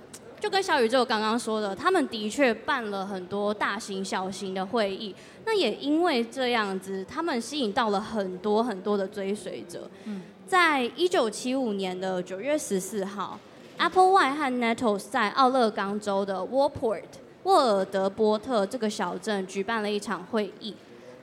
[0.43, 9.89] 就跟小宇宙刚刚说的，他们的确办了很多大型小型的会议，那也因为这样子，他们吸引到了很多很多的追随者。
[10.03, 13.39] 嗯，在一九七五年的九月十四号
[13.79, 17.05] ，Applewhite 和 Nettles 在奥勒冈州的 Warport
[17.45, 20.75] 沃尔德波特这个小镇举办了一场会议。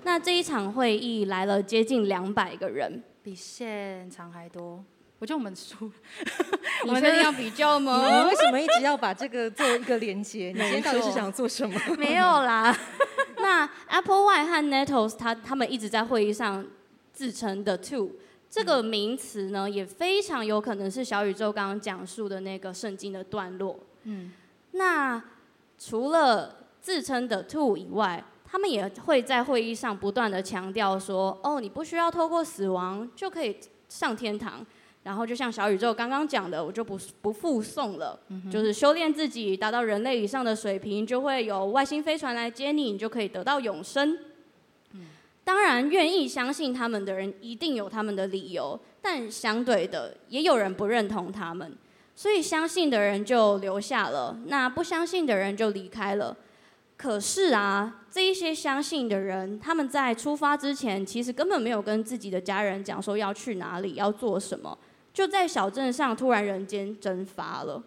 [0.04, 4.82] 那这一场会议来了接近两百个人，比现场还多。
[5.20, 5.92] 我觉得我们输，
[6.88, 8.22] 我们一定要比较吗？
[8.22, 10.48] 你为什么一直要把这个做一个连接？
[10.56, 11.78] 你今天到底是想做什么？
[11.98, 12.76] 没有啦。
[13.38, 16.66] 那 Applewhite 和 Nettles 他他们一直在会议上
[17.12, 18.12] 自称 The Two，
[18.50, 23.78] 这个名词呢也非常有可能是小宇宙刚刚讲述的那个圣经的段落。
[24.04, 24.32] 嗯。
[24.72, 25.22] 那
[25.78, 33.58] 除了自称 The Two 以外，他们也会在会议上不断的强调说：哦，你不需要透过死亡就可以
[33.90, 34.66] 上天堂。
[35.04, 44.18] 然后就像小宇宙刚刚讲的，我就不不附送了，嗯、就是修炼自己，达到人类以上的水平，就会有外星飞船来接你，你就可以得到永生。
[44.92, 45.08] 嗯、
[45.44, 51.74] 当然，愿意相信他们的人一定有他们的理由，但相对的，也有人不认同他们，
[52.14, 56.36] 所以相信的人就留下了，那不相信的人就离开了。
[56.98, 64.78] 可是啊，这一些相信的人，他们在出发之前，其实根本没有跟自己的家人讲说要去哪里，要做什么。
[65.14, 67.84] 就在小镇上突然人间蒸发了，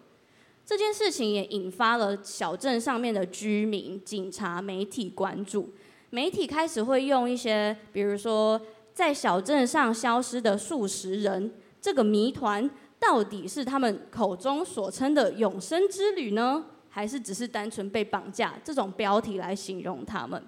[0.65, 5.73] 这件事情也引发了小镇上面的居民、警察、媒体关注。
[6.09, 8.61] 媒体开始会用一些，比如说
[8.93, 18.53] 在小镇上消失的数十人这个谜团，到底是他们口中所称的永生之旅呢，还是只是单纯被绑架？
[18.63, 20.43] 这种标题来形容他们。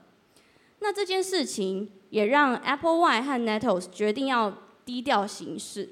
[0.79, 5.89] 那这件事情也让 Applewhite 和 Nettles 决定要低调行事。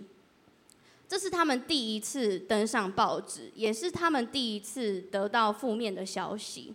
[1.13, 6.73] 这是他们第一次登上报纸，也是他们第一次得到负面的消息。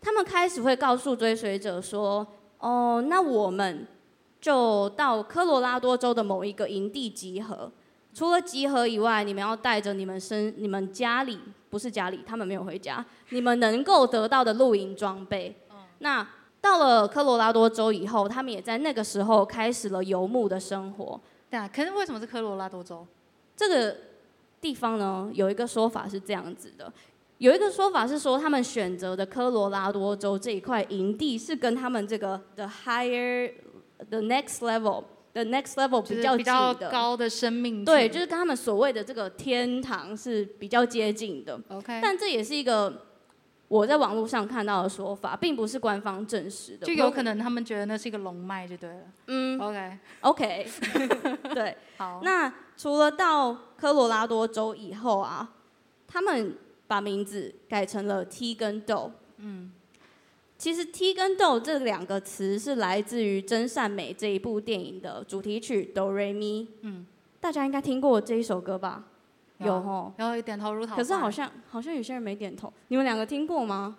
[0.00, 2.26] 他们开始会告诉追随者说
[2.58, 3.86] ：“哦，那我们
[4.40, 7.70] 就到科罗拉多州的某一个营地集合。
[8.12, 11.38] 除了集合以外，你们要带着你们身、你们家里
[11.70, 15.56] 不是家里，他们没有回家，你们能够得到的露营装备。
[16.00, 16.28] 那
[16.60, 21.20] 到了科罗拉多州以后，他们也在那个时候开始了游牧的生活。
[21.48, 23.06] 对啊，可是为什么是科罗拉多州？”
[23.56, 23.96] 这个
[24.60, 26.92] 地方呢，有一个说法是这样子的，
[27.38, 33.52] 有一个说法是说，他们选择的科罗拉多州这一块营地是跟他们这个 the higher
[34.08, 41.60] the next level the next level 比较高的生命，对，就是跟他们所谓的这个天堂是比较接近的。
[41.68, 43.06] OK，但这也是一个。
[43.72, 49.00] 我在网络上看到的说法，并不是官方证实的，就有可能他们觉得那是一个龙脉，就对了。
[49.28, 50.66] 嗯，OK，OK，
[51.54, 51.74] 对。
[51.96, 55.54] 好，那除了到科罗拉多州以后啊，
[56.06, 56.54] 他们
[56.86, 59.12] 把名字改成了 T 跟 Do。
[59.38, 59.72] 嗯，
[60.58, 66.66] 其实 T 跟 Do 这两个词是来自于《真善美》这一部电影的主题曲《Do Re Mi》。
[66.82, 67.06] 嗯，
[67.40, 69.04] 大家应该听过这一首歌吧？
[69.64, 70.96] 有吼，然后点头如捣蒜。
[70.96, 72.72] 可是好像好像有些人没点头。
[72.88, 73.96] 你们两个听过吗？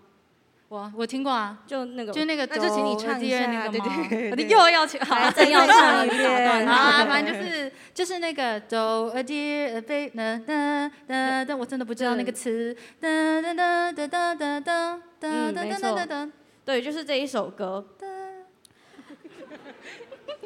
[0.69, 3.85] 我我听过啊，就那个，就那个，那就请你唱一下那个吗？
[4.09, 16.31] 对对对，又要请，好，再要唱一遍啊，反正就是就是那个 do a dear a baby，哒哒哒哒，我真的不知道那个词，哒哒哒哒哒哒哒哒哒哒哒哒，
[16.65, 17.85] 对，就是这一首歌。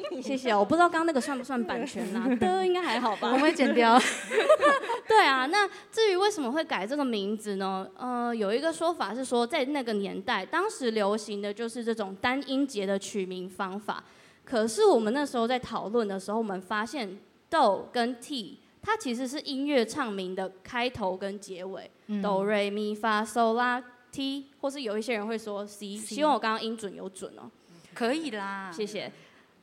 [0.21, 2.27] 谢谢，我不知道刚刚那个算不算版权啊？
[2.35, 3.99] 的应该还好吧，我会剪掉。
[5.07, 7.87] 对啊，那至于为什么会改这个名字呢？
[7.97, 14.03] 呃，有一个说法是说，在那个年代，当时流行的就是这种单音节的取名方法。
[14.43, 17.17] 可是我们那时候在讨论的时候，我们发现
[17.49, 21.91] Do 跟 T 它其实是音乐唱名的开头跟结尾。
[22.07, 23.83] 嗯、Do Re Mi Fa So La
[24.13, 25.97] Ti，或是有一些人会说 C。
[25.97, 27.51] 希望我刚刚音准有准哦。
[27.93, 29.11] 可以啦，谢谢。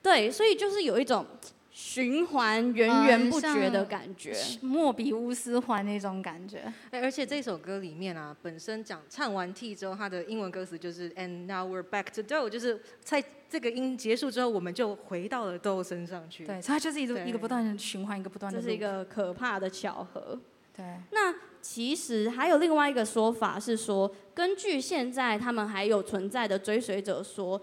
[0.04, 1.24] 对，所以就是有一种
[1.70, 6.70] 循环源源不绝的感觉，莫比乌斯环那种感觉。
[6.90, 16.44] 哎，而且这首歌里面啊，本身讲唱完 T 之后，它的英文歌词就是 And now we're back to Do，就是在这个音结束之后，我们就回到了 Do 身上去。
[16.44, 18.60] 对，所以它就是一个一个不断的循环，一个不断的。
[18.60, 20.38] 这是一个可怕的巧合。
[20.76, 20.84] 对。
[21.12, 27.58] 那其实还有另外一个说法是说，根据现在他们还有存在的追随者说。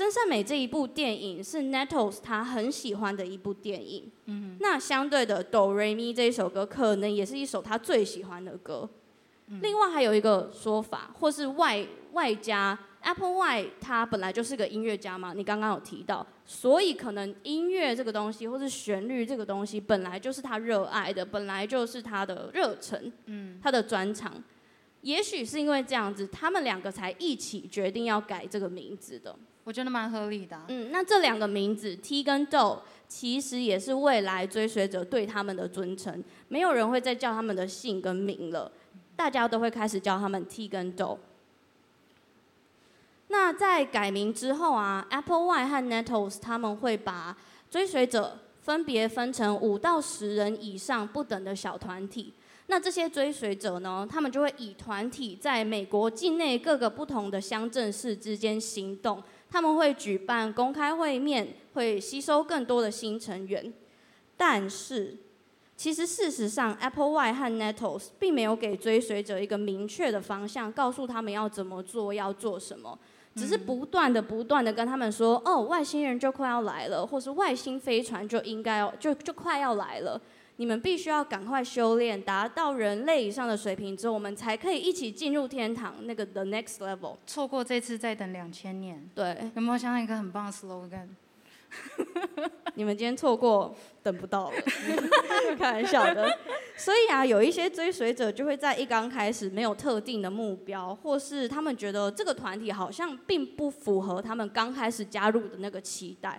[0.00, 4.10] 真善美这一部电影是 Nettles 他很喜欢的一部电影。
[4.24, 8.88] 嗯，那相对的哆瑞咪这一首歌可能也是一首他最喜欢的歌。
[9.48, 24.42] 嗯、另外还有一个说法，或是外外加 Applewhite 他本来就是个音乐家嘛，你刚刚有提到，所以可能音乐这个东西，或是旋律这个东西，本来就是他热爱的，本来就是他的热忱，嗯，他的专长。
[25.02, 29.36] 也许是因为这样子，他们两个才一起决定要改这个名字的。
[29.70, 30.60] 我觉得蛮合理的。
[30.66, 32.58] 嗯，那这两个名字 T 跟 D，
[33.06, 38.72] 其实也是未来追随者对他们的尊称，没有人会再叫他们的姓跟名了，
[39.14, 41.04] 大家都会开始叫他们 T 跟 D。
[43.28, 47.36] 那在改名之后啊，Applewhite 和 Nettles 他们会把
[47.70, 52.34] 追随者分别分成五到十人以上不等的小团体。
[52.66, 59.22] 那这些追随者呢，他们就会以团体在美国境内各个不同的乡镇市之间行动。
[59.50, 63.72] 他们会举办公开会面，会吸收更多的新成员。
[64.36, 65.16] 但是，
[65.76, 72.98] 其实事实上，Applewhite 和 Nettles 并没有给追随者一个明确的方向，告诉他们要怎么做，要做什么，
[73.34, 80.20] 只是不断的、不断的跟他们说：“哦，外星人就快要来了，或是外星飞船就应该要就就快要来了。”
[80.60, 87.16] 你们必须要赶快修炼，达到人类以上的水平之后，我们才可以一起进入天堂那个 the next level。
[87.26, 89.08] 错过这次再等两千年。
[89.14, 91.08] 对，有没有想到一个很棒的 slogan？
[92.76, 94.56] 你们今天错过，等不到了。
[95.56, 96.30] 开玩笑的。
[96.76, 106.38] 所以啊，有一些追随者就会在一刚开始没有特定的目标，或是他们觉得这个团体好像并不符合他们刚开始加入的那个期待，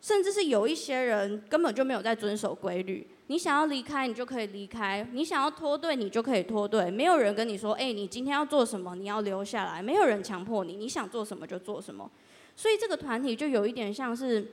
[0.00, 3.06] 甚至是有一些人根本就没有在遵守规律。
[3.28, 6.90] 你想要离开，你就可以离开；你想要脱队，你就可以脱队。
[6.90, 8.94] 没有人跟你说：“哎，你今天要做什么？
[8.94, 12.10] 你要留下来。”没有人强迫你，你想做什么就做什么。
[12.54, 14.46] 所以这个团体就有一点像是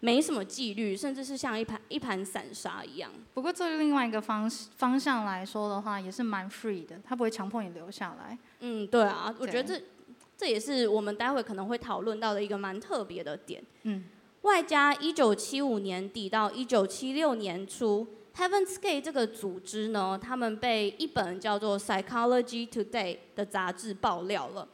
[0.00, 3.10] 没什么纪律，甚至是像一盘一盘散沙一样。
[3.32, 8.36] 不过，这另外一个方方向来说的话，也是蛮 free 的，他不会强迫你留下来。
[8.60, 9.82] 嗯，对啊，我觉得这
[10.36, 13.64] 这也是我们待会可能会讨论到的一个蛮特别的点。
[13.84, 14.04] 嗯，
[14.42, 18.06] 外加一九七五年底到一九七六年初。
[18.38, 24.68] Heaven's Gate 这个组织呢，他们被一本叫做《Psychology Today》的杂志爆料了。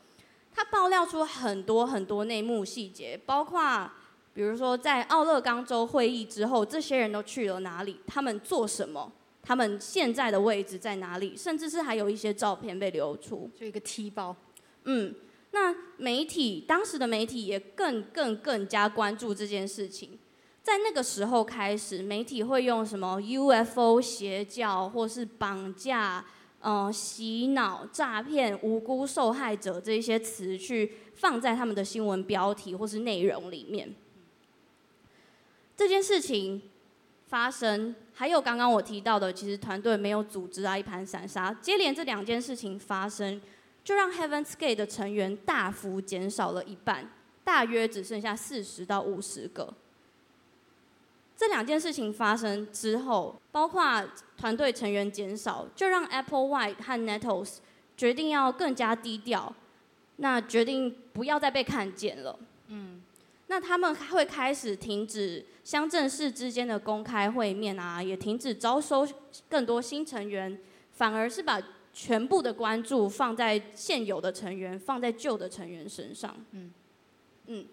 [0.52, 3.90] 他爆料出很多很多内幕细节，包括
[4.34, 9.10] 比如说在奥勒冈州会议之后，这些人都去了哪里，他们做什么，
[9.42, 14.36] 他们现在的位置在哪里，甚至是还有一些照片被流出，就一个踢包。
[14.84, 15.14] 嗯，
[15.52, 20.18] 那媒体当时的媒体也更更更加关注这件事情。
[20.64, 26.24] 在那个时候开始，媒体会用什么 UFO 邪教，或是绑架、
[26.60, 33.94] 呃洗脑、诈骗无辜受害者这些词去放在他们的新闻标题或是内容里面。
[35.76, 36.62] 这件事情
[37.26, 41.52] 发生，还有刚刚我提到的，其实团队没有组织啊，一盘散沙。
[41.60, 43.38] 接连这两件事情发生，
[43.84, 47.10] 就让 Heaven's Gate 的成员大幅减少了一半，
[47.44, 49.74] 大约只剩下四十到五十个。
[51.36, 54.02] 这两件事情发生之后，包括
[54.36, 57.56] 团队成员减少，就让 Applewhite 和 Nettles
[57.96, 59.52] 决定要更加低调，
[60.16, 62.38] 那决定不要再被看见了。
[62.68, 63.02] 嗯，
[63.48, 69.06] 那他们会开始停止乡镇市之间的公开会面啊，也停止招收
[69.48, 70.58] 更多新成员，
[70.92, 71.60] 反而是把
[71.92, 76.34] 全部的关注放在现有的成员，放在旧的成员身上。
[76.52, 76.72] 嗯
[77.46, 77.66] 嗯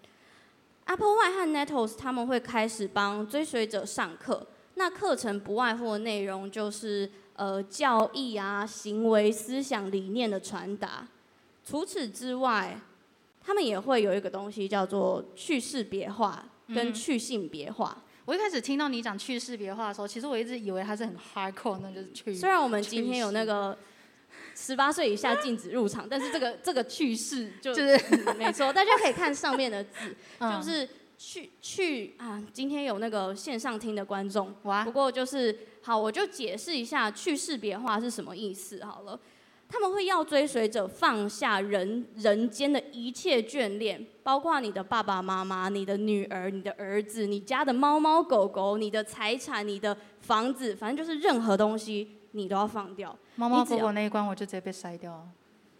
[0.86, 11.06] ，Applewhite 和 Nettles 他们会开始帮追随者上课，那课程不外乎的内容就是呃教义啊、行为、思想、理念的传达。
[11.64, 12.80] 除此之外，
[13.40, 17.96] 他们也会有一个东西叫做去识别化跟去性别化。
[17.98, 22.32] 嗯我一开始听到你讲去识别化的时候，其实我一直以为它是很 hardcore，那就是去。
[22.32, 23.76] 虽然我们今天有那个
[24.54, 32.42] 十八岁以下禁止入场，但是这个这个去识就、就是、嗯、没错，大家可以看上面的字， 就是去去啊。
[32.52, 39.18] 今天有那个线上听的观众，哇，不过就是好，我就解释一下去识别化是什么意思好了。
[39.68, 53.16] 他们会要追随者放下人人间的一切眷恋，包括你的爸爸妈妈、你的女儿、你的儿子、你家的猫猫狗狗、你的财产、你的房子，反正就是任何东西你都要放掉。
[53.36, 55.28] 猫猫狗狗那一关我就直接被筛掉了。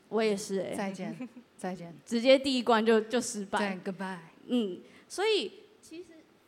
[0.08, 0.74] 我也是哎、欸。
[0.74, 1.94] 再见，再见。
[2.06, 3.78] 直接第一关就就失败。
[3.82, 4.18] 对，Goodbye。
[4.46, 6.04] 嗯，所以其实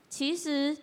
[0.08, 0.76] 其实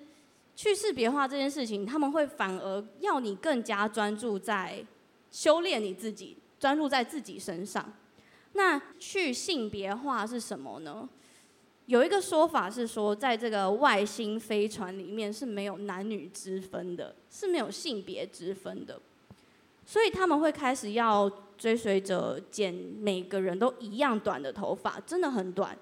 [0.56, 4.86] 去识别化这件事情，他们会反而要你更加专注在
[5.32, 6.38] 修炼你自己。
[6.62, 7.92] 专注在自己身上，
[8.54, 11.10] 那去性别化是什么呢？
[11.88, 19.02] 有一个说法是说，在这个外星飞船里面是没有男女之分的，是没有性别之分的，
[19.92, 25.78] 所以他们会开始要追随者剪每个人都一样短的头发，真的很短。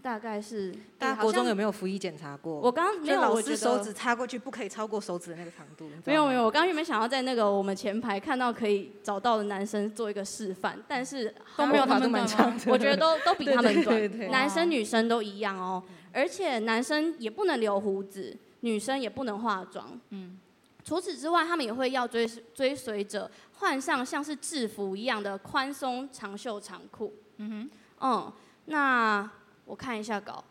[0.00, 2.60] 大概是大家国中有没有服役检查过？
[2.60, 5.90] 我刚刚没有，老师手指插过去不可以超过手指的那个长度。
[6.04, 12.60] 没有没有，我刚刚原本想要在那个我们前排看到可以找到的男生做一个示范，但是都没有他们短。
[12.68, 15.82] 我觉得都都比他们短，对对对对，男生女生都一样哦。
[16.12, 20.00] 而且男生也不能留胡子，女生也不能化妆。
[20.10, 20.38] 嗯。
[20.84, 27.14] 除此之外，他们也会要追追随者换上像是制服一样的宽松长袖长裤。
[27.36, 27.70] 嗯哼。
[28.00, 28.32] 嗯，
[28.66, 29.30] 那。
[29.66, 30.42] 我看一下稿，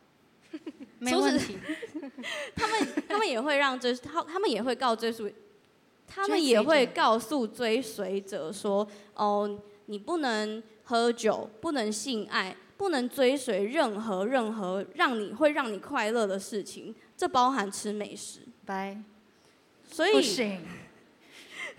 [0.97, 1.57] 没问题。
[2.55, 5.36] 他们他们也会让追他他们也会告追随，
[6.07, 18.39] 他们也会告诉追随者说：哦，你不能喝酒，不能性爱，不能追随任何任何让你会让你快乐的事情，这包含吃美食。
[18.63, 19.03] 拜。
[19.89, 20.61] 所以不行。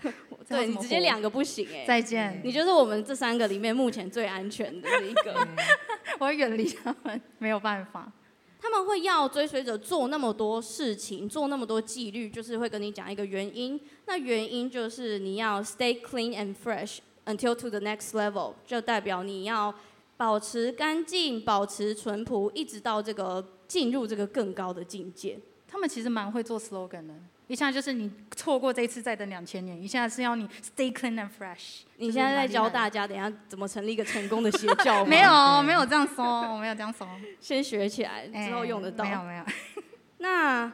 [0.47, 1.85] 对你直接两个不行哎、欸。
[1.87, 2.41] 再见。
[2.43, 5.47] 你就是我们这三个里面目前最安全的一个。
[6.19, 8.11] 我要远离他们，没有办法。
[8.59, 13.79] 他们会要追随者做那么多事情，做那么多纪律，就是会跟你讲一个原因。
[14.05, 19.73] 那原因就是你要 stay clean and fresh until to the next level，就代表你要
[20.17, 25.39] 保持干净、保持淳朴，一直到这个进入这个更高的境界。
[25.67, 27.13] 他们其实蛮会做 slogan 的。
[27.51, 31.81] 一下就是你错过这一次，再等两千年；一下是要你 stay clean and fresh。
[31.97, 35.05] 你现在在教大家，等下怎么成立一个成功的邪教吗？
[35.11, 36.23] 没有，没有这样说，
[36.53, 37.05] 我没有这样说。
[37.41, 39.03] 先学起来，之后用得到。
[39.03, 39.43] 没有，没有。
[40.19, 40.71] 那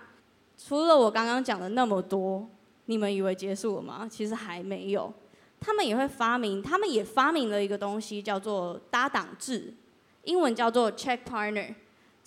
[0.56, 2.48] 除了我刚刚讲的那么多，
[2.86, 4.08] 你们以为结束了吗？
[4.08, 5.12] 其实还没有。
[5.60, 9.74] 他们也会发明，他们也发明了一个东西，叫做搭档制，
[10.26, 11.74] 英文叫做 check partner。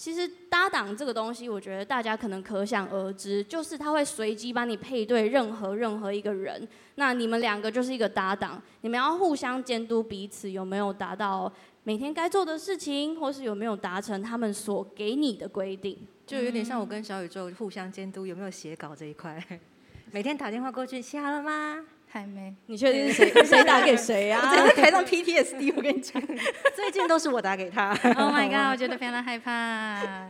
[0.00, 19.38] 其实搭档这个东西，我觉得大家可能可想而知，就是他会随机帮你配对任何任何一个人，那你们两个就是一个搭档，你们要互相监督彼此有没有达到每天该做的事情，或是有没有达成他们所给你的规定，就有点像我跟小宇宙互相监督有没有写稿这一块，
[20.12, 21.84] 每天打电话过去，写好了吗？
[22.12, 23.44] 还没，你确定是谁？
[23.44, 24.40] 谁打给谁啊？
[24.42, 26.20] 我 在台上 PTSD，我跟你讲，
[26.74, 27.90] 最近都是我打给他。
[28.16, 30.28] Oh my god，我觉得非常害怕。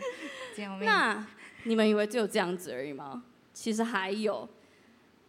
[0.83, 1.27] 那
[1.65, 3.23] 你们以为只有这样子而已吗？
[3.55, 4.47] 其实还有，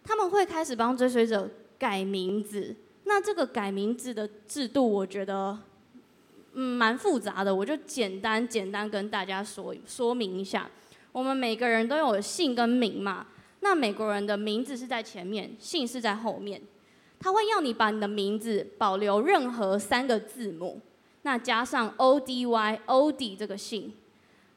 [0.03, 1.49] 他们会开始帮追随者
[1.79, 2.75] 改名字。
[3.05, 5.57] 那这个改名字的制度，我觉得
[6.53, 7.55] 嗯蛮复杂的。
[7.55, 10.69] 我就简单简单跟大家说说明一下。
[11.13, 13.27] 我们每个人都有姓跟名嘛。
[13.61, 16.61] 那美国人的名字是在前面，姓是在后面。
[17.19, 20.81] 他会要你把你的名字保留任何三个字母，
[21.21, 23.93] 那加上 O D Y O D 这个姓。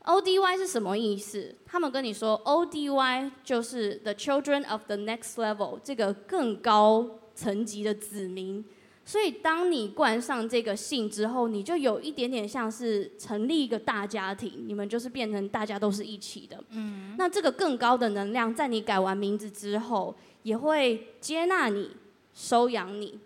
[0.07, 1.55] O D Y 是什么意思？
[1.67, 8.65] 他们跟你说 O D Y 就是 The Children of the Next Level 这个更高层级的子民。
[9.07, 16.59] 所以，当你冠上这个姓之后，你就有一点点像是成立一个大家庭，你们就是变成大家都是一起的。
[16.71, 17.15] 嗯。
[17.19, 21.91] 那这个更高的能量，在你改完名字之后，也会接纳你、
[22.33, 23.19] 收养你。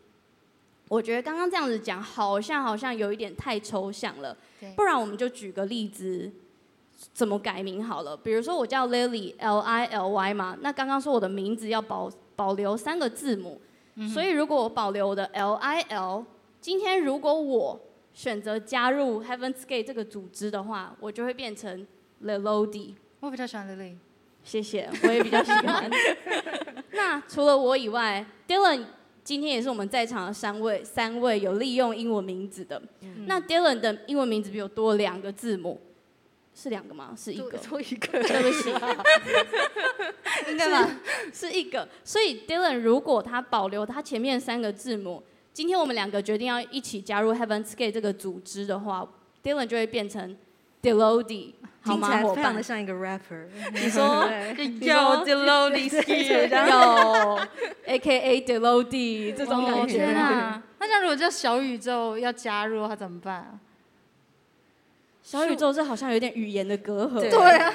[0.88, 4.36] 我觉得刚刚这样子讲，好像好像有一点太抽象了。
[4.58, 4.72] 对。
[4.72, 6.28] 不然我们就举个例子，
[7.14, 8.16] 怎么改名好了？
[8.16, 10.58] 比如说我叫 Lily，L I L Y 嘛。
[10.60, 13.60] 那刚刚说我的名字要保保留三个字母。
[14.00, 16.24] 嗯、所以如果我保留我的 L I L，
[16.60, 17.80] 今天如果我
[18.14, 21.86] 选择加入 Heaven's Gate 这个组织的话，我就会变成
[22.24, 22.94] Lelody。
[23.20, 23.96] 我比较喜欢 Lily，
[24.44, 25.90] 谢谢，我也比较喜欢。
[26.92, 28.84] 那除了我以外，Dylan
[29.24, 32.80] 今天也是我们在场的三位，三位有利用英文名字的。
[33.00, 35.80] 嗯、那 Dylan 的英文名字比我多两个字母，
[36.60, 37.14] 是两个吗？
[37.16, 38.70] 是一个，多一个， 对不起，
[40.50, 40.90] 应该吧？
[41.32, 41.88] 是一个。
[42.02, 49.08] 所以 Dylan 如果他保留他前面三个字母，今天我们两个决定要一起加入 Heaven's Gate 这个组织的话
[49.44, 50.36] ，Dylan 就会变成
[50.82, 51.52] Delody。
[51.84, 53.46] 听起来非常的像一个 rapper。
[53.72, 54.28] 你说，
[54.82, 55.88] 有 Delody，
[56.66, 57.38] 有
[57.86, 60.06] AKA Delody 这种感觉。
[60.12, 63.60] 那这样如果叫小宇宙要加入，他怎么办啊？
[65.30, 67.20] 小宇宙这好像有点语言的隔阂。
[67.20, 67.70] 对啊。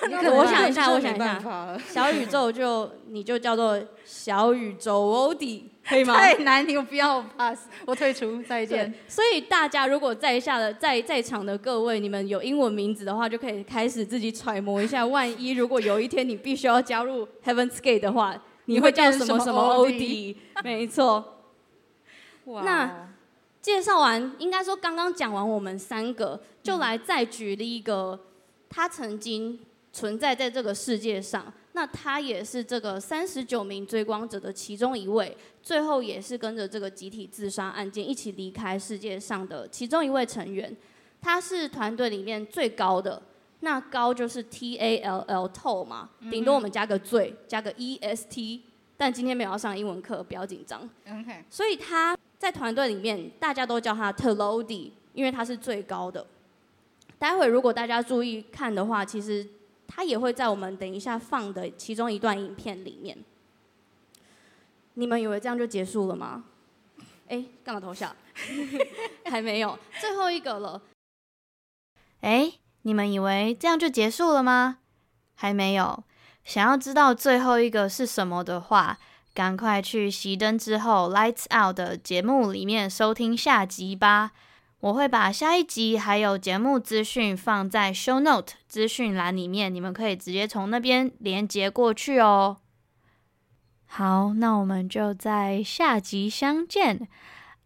[0.00, 1.76] 我想一下，我想一下。
[1.84, 5.02] 小宇宙就你就叫做小宇宙
[5.34, 5.62] Ody。
[5.84, 6.14] 可以吗？
[6.14, 8.94] 太难你，我不要 pass，我退出，再见。
[9.08, 15.04] 所以大家如果在下的在在场的各位，你们有英文名字的话，就可以开始自己揣摩一下。
[15.04, 20.36] 万一如果有一天你必须要加入 Heaven's Gate 的话，你会叫什么什么 OD？
[20.62, 21.48] 没错。
[22.44, 22.62] 哇。
[22.62, 23.08] 那
[23.62, 28.18] 介绍完，应该说刚刚讲完，我们三个就来再举例一个，
[28.68, 29.58] 他曾经
[29.92, 31.50] 存在在这个世界上。
[31.74, 40.76] 那他也是这个三十九名追光者的其中一位，最后也是跟着这个集体自杀案件一起离开世界上的其中一位成员。
[41.22, 43.22] 他是团队里面最高的，
[43.60, 48.64] 那高就是 T A L L tall 嘛，顶多我们加个最，加个 E S T。
[48.98, 50.86] 但今天没有要上英文课，不要紧张。
[51.06, 51.42] OK。
[51.48, 56.26] 所以他在团队里面，大家都叫他 Telody，因为他是最高的。
[57.16, 59.48] 待会如果大家注意看的话，其实。
[59.94, 63.18] 他也会在我们等一下放的其中一段影片里面。
[64.94, 66.44] 你们以为这样就结束了吗？
[67.28, 68.16] 哎，干嘛偷笑？
[69.30, 70.80] 还没有，最后一个了。
[72.22, 74.78] 哎，你们以为这样就结束了吗？
[75.34, 76.02] 还没有。
[76.42, 78.98] 想要知道最后一个是什么的话，
[79.34, 84.32] 赶快去熄灯之后 Lights Out 的节目里面收听下集吧。
[84.80, 92.58] 我会把下一集还有节目资讯放在 Show Note 资讯栏里面，你们可以直接从那边连接过去哦。
[93.86, 97.08] 好，那我们就在下集相见。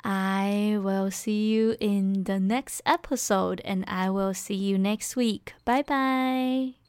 [0.02, 5.54] I will see you in the next episode, and I will see you next week.
[5.64, 6.85] Bye bye.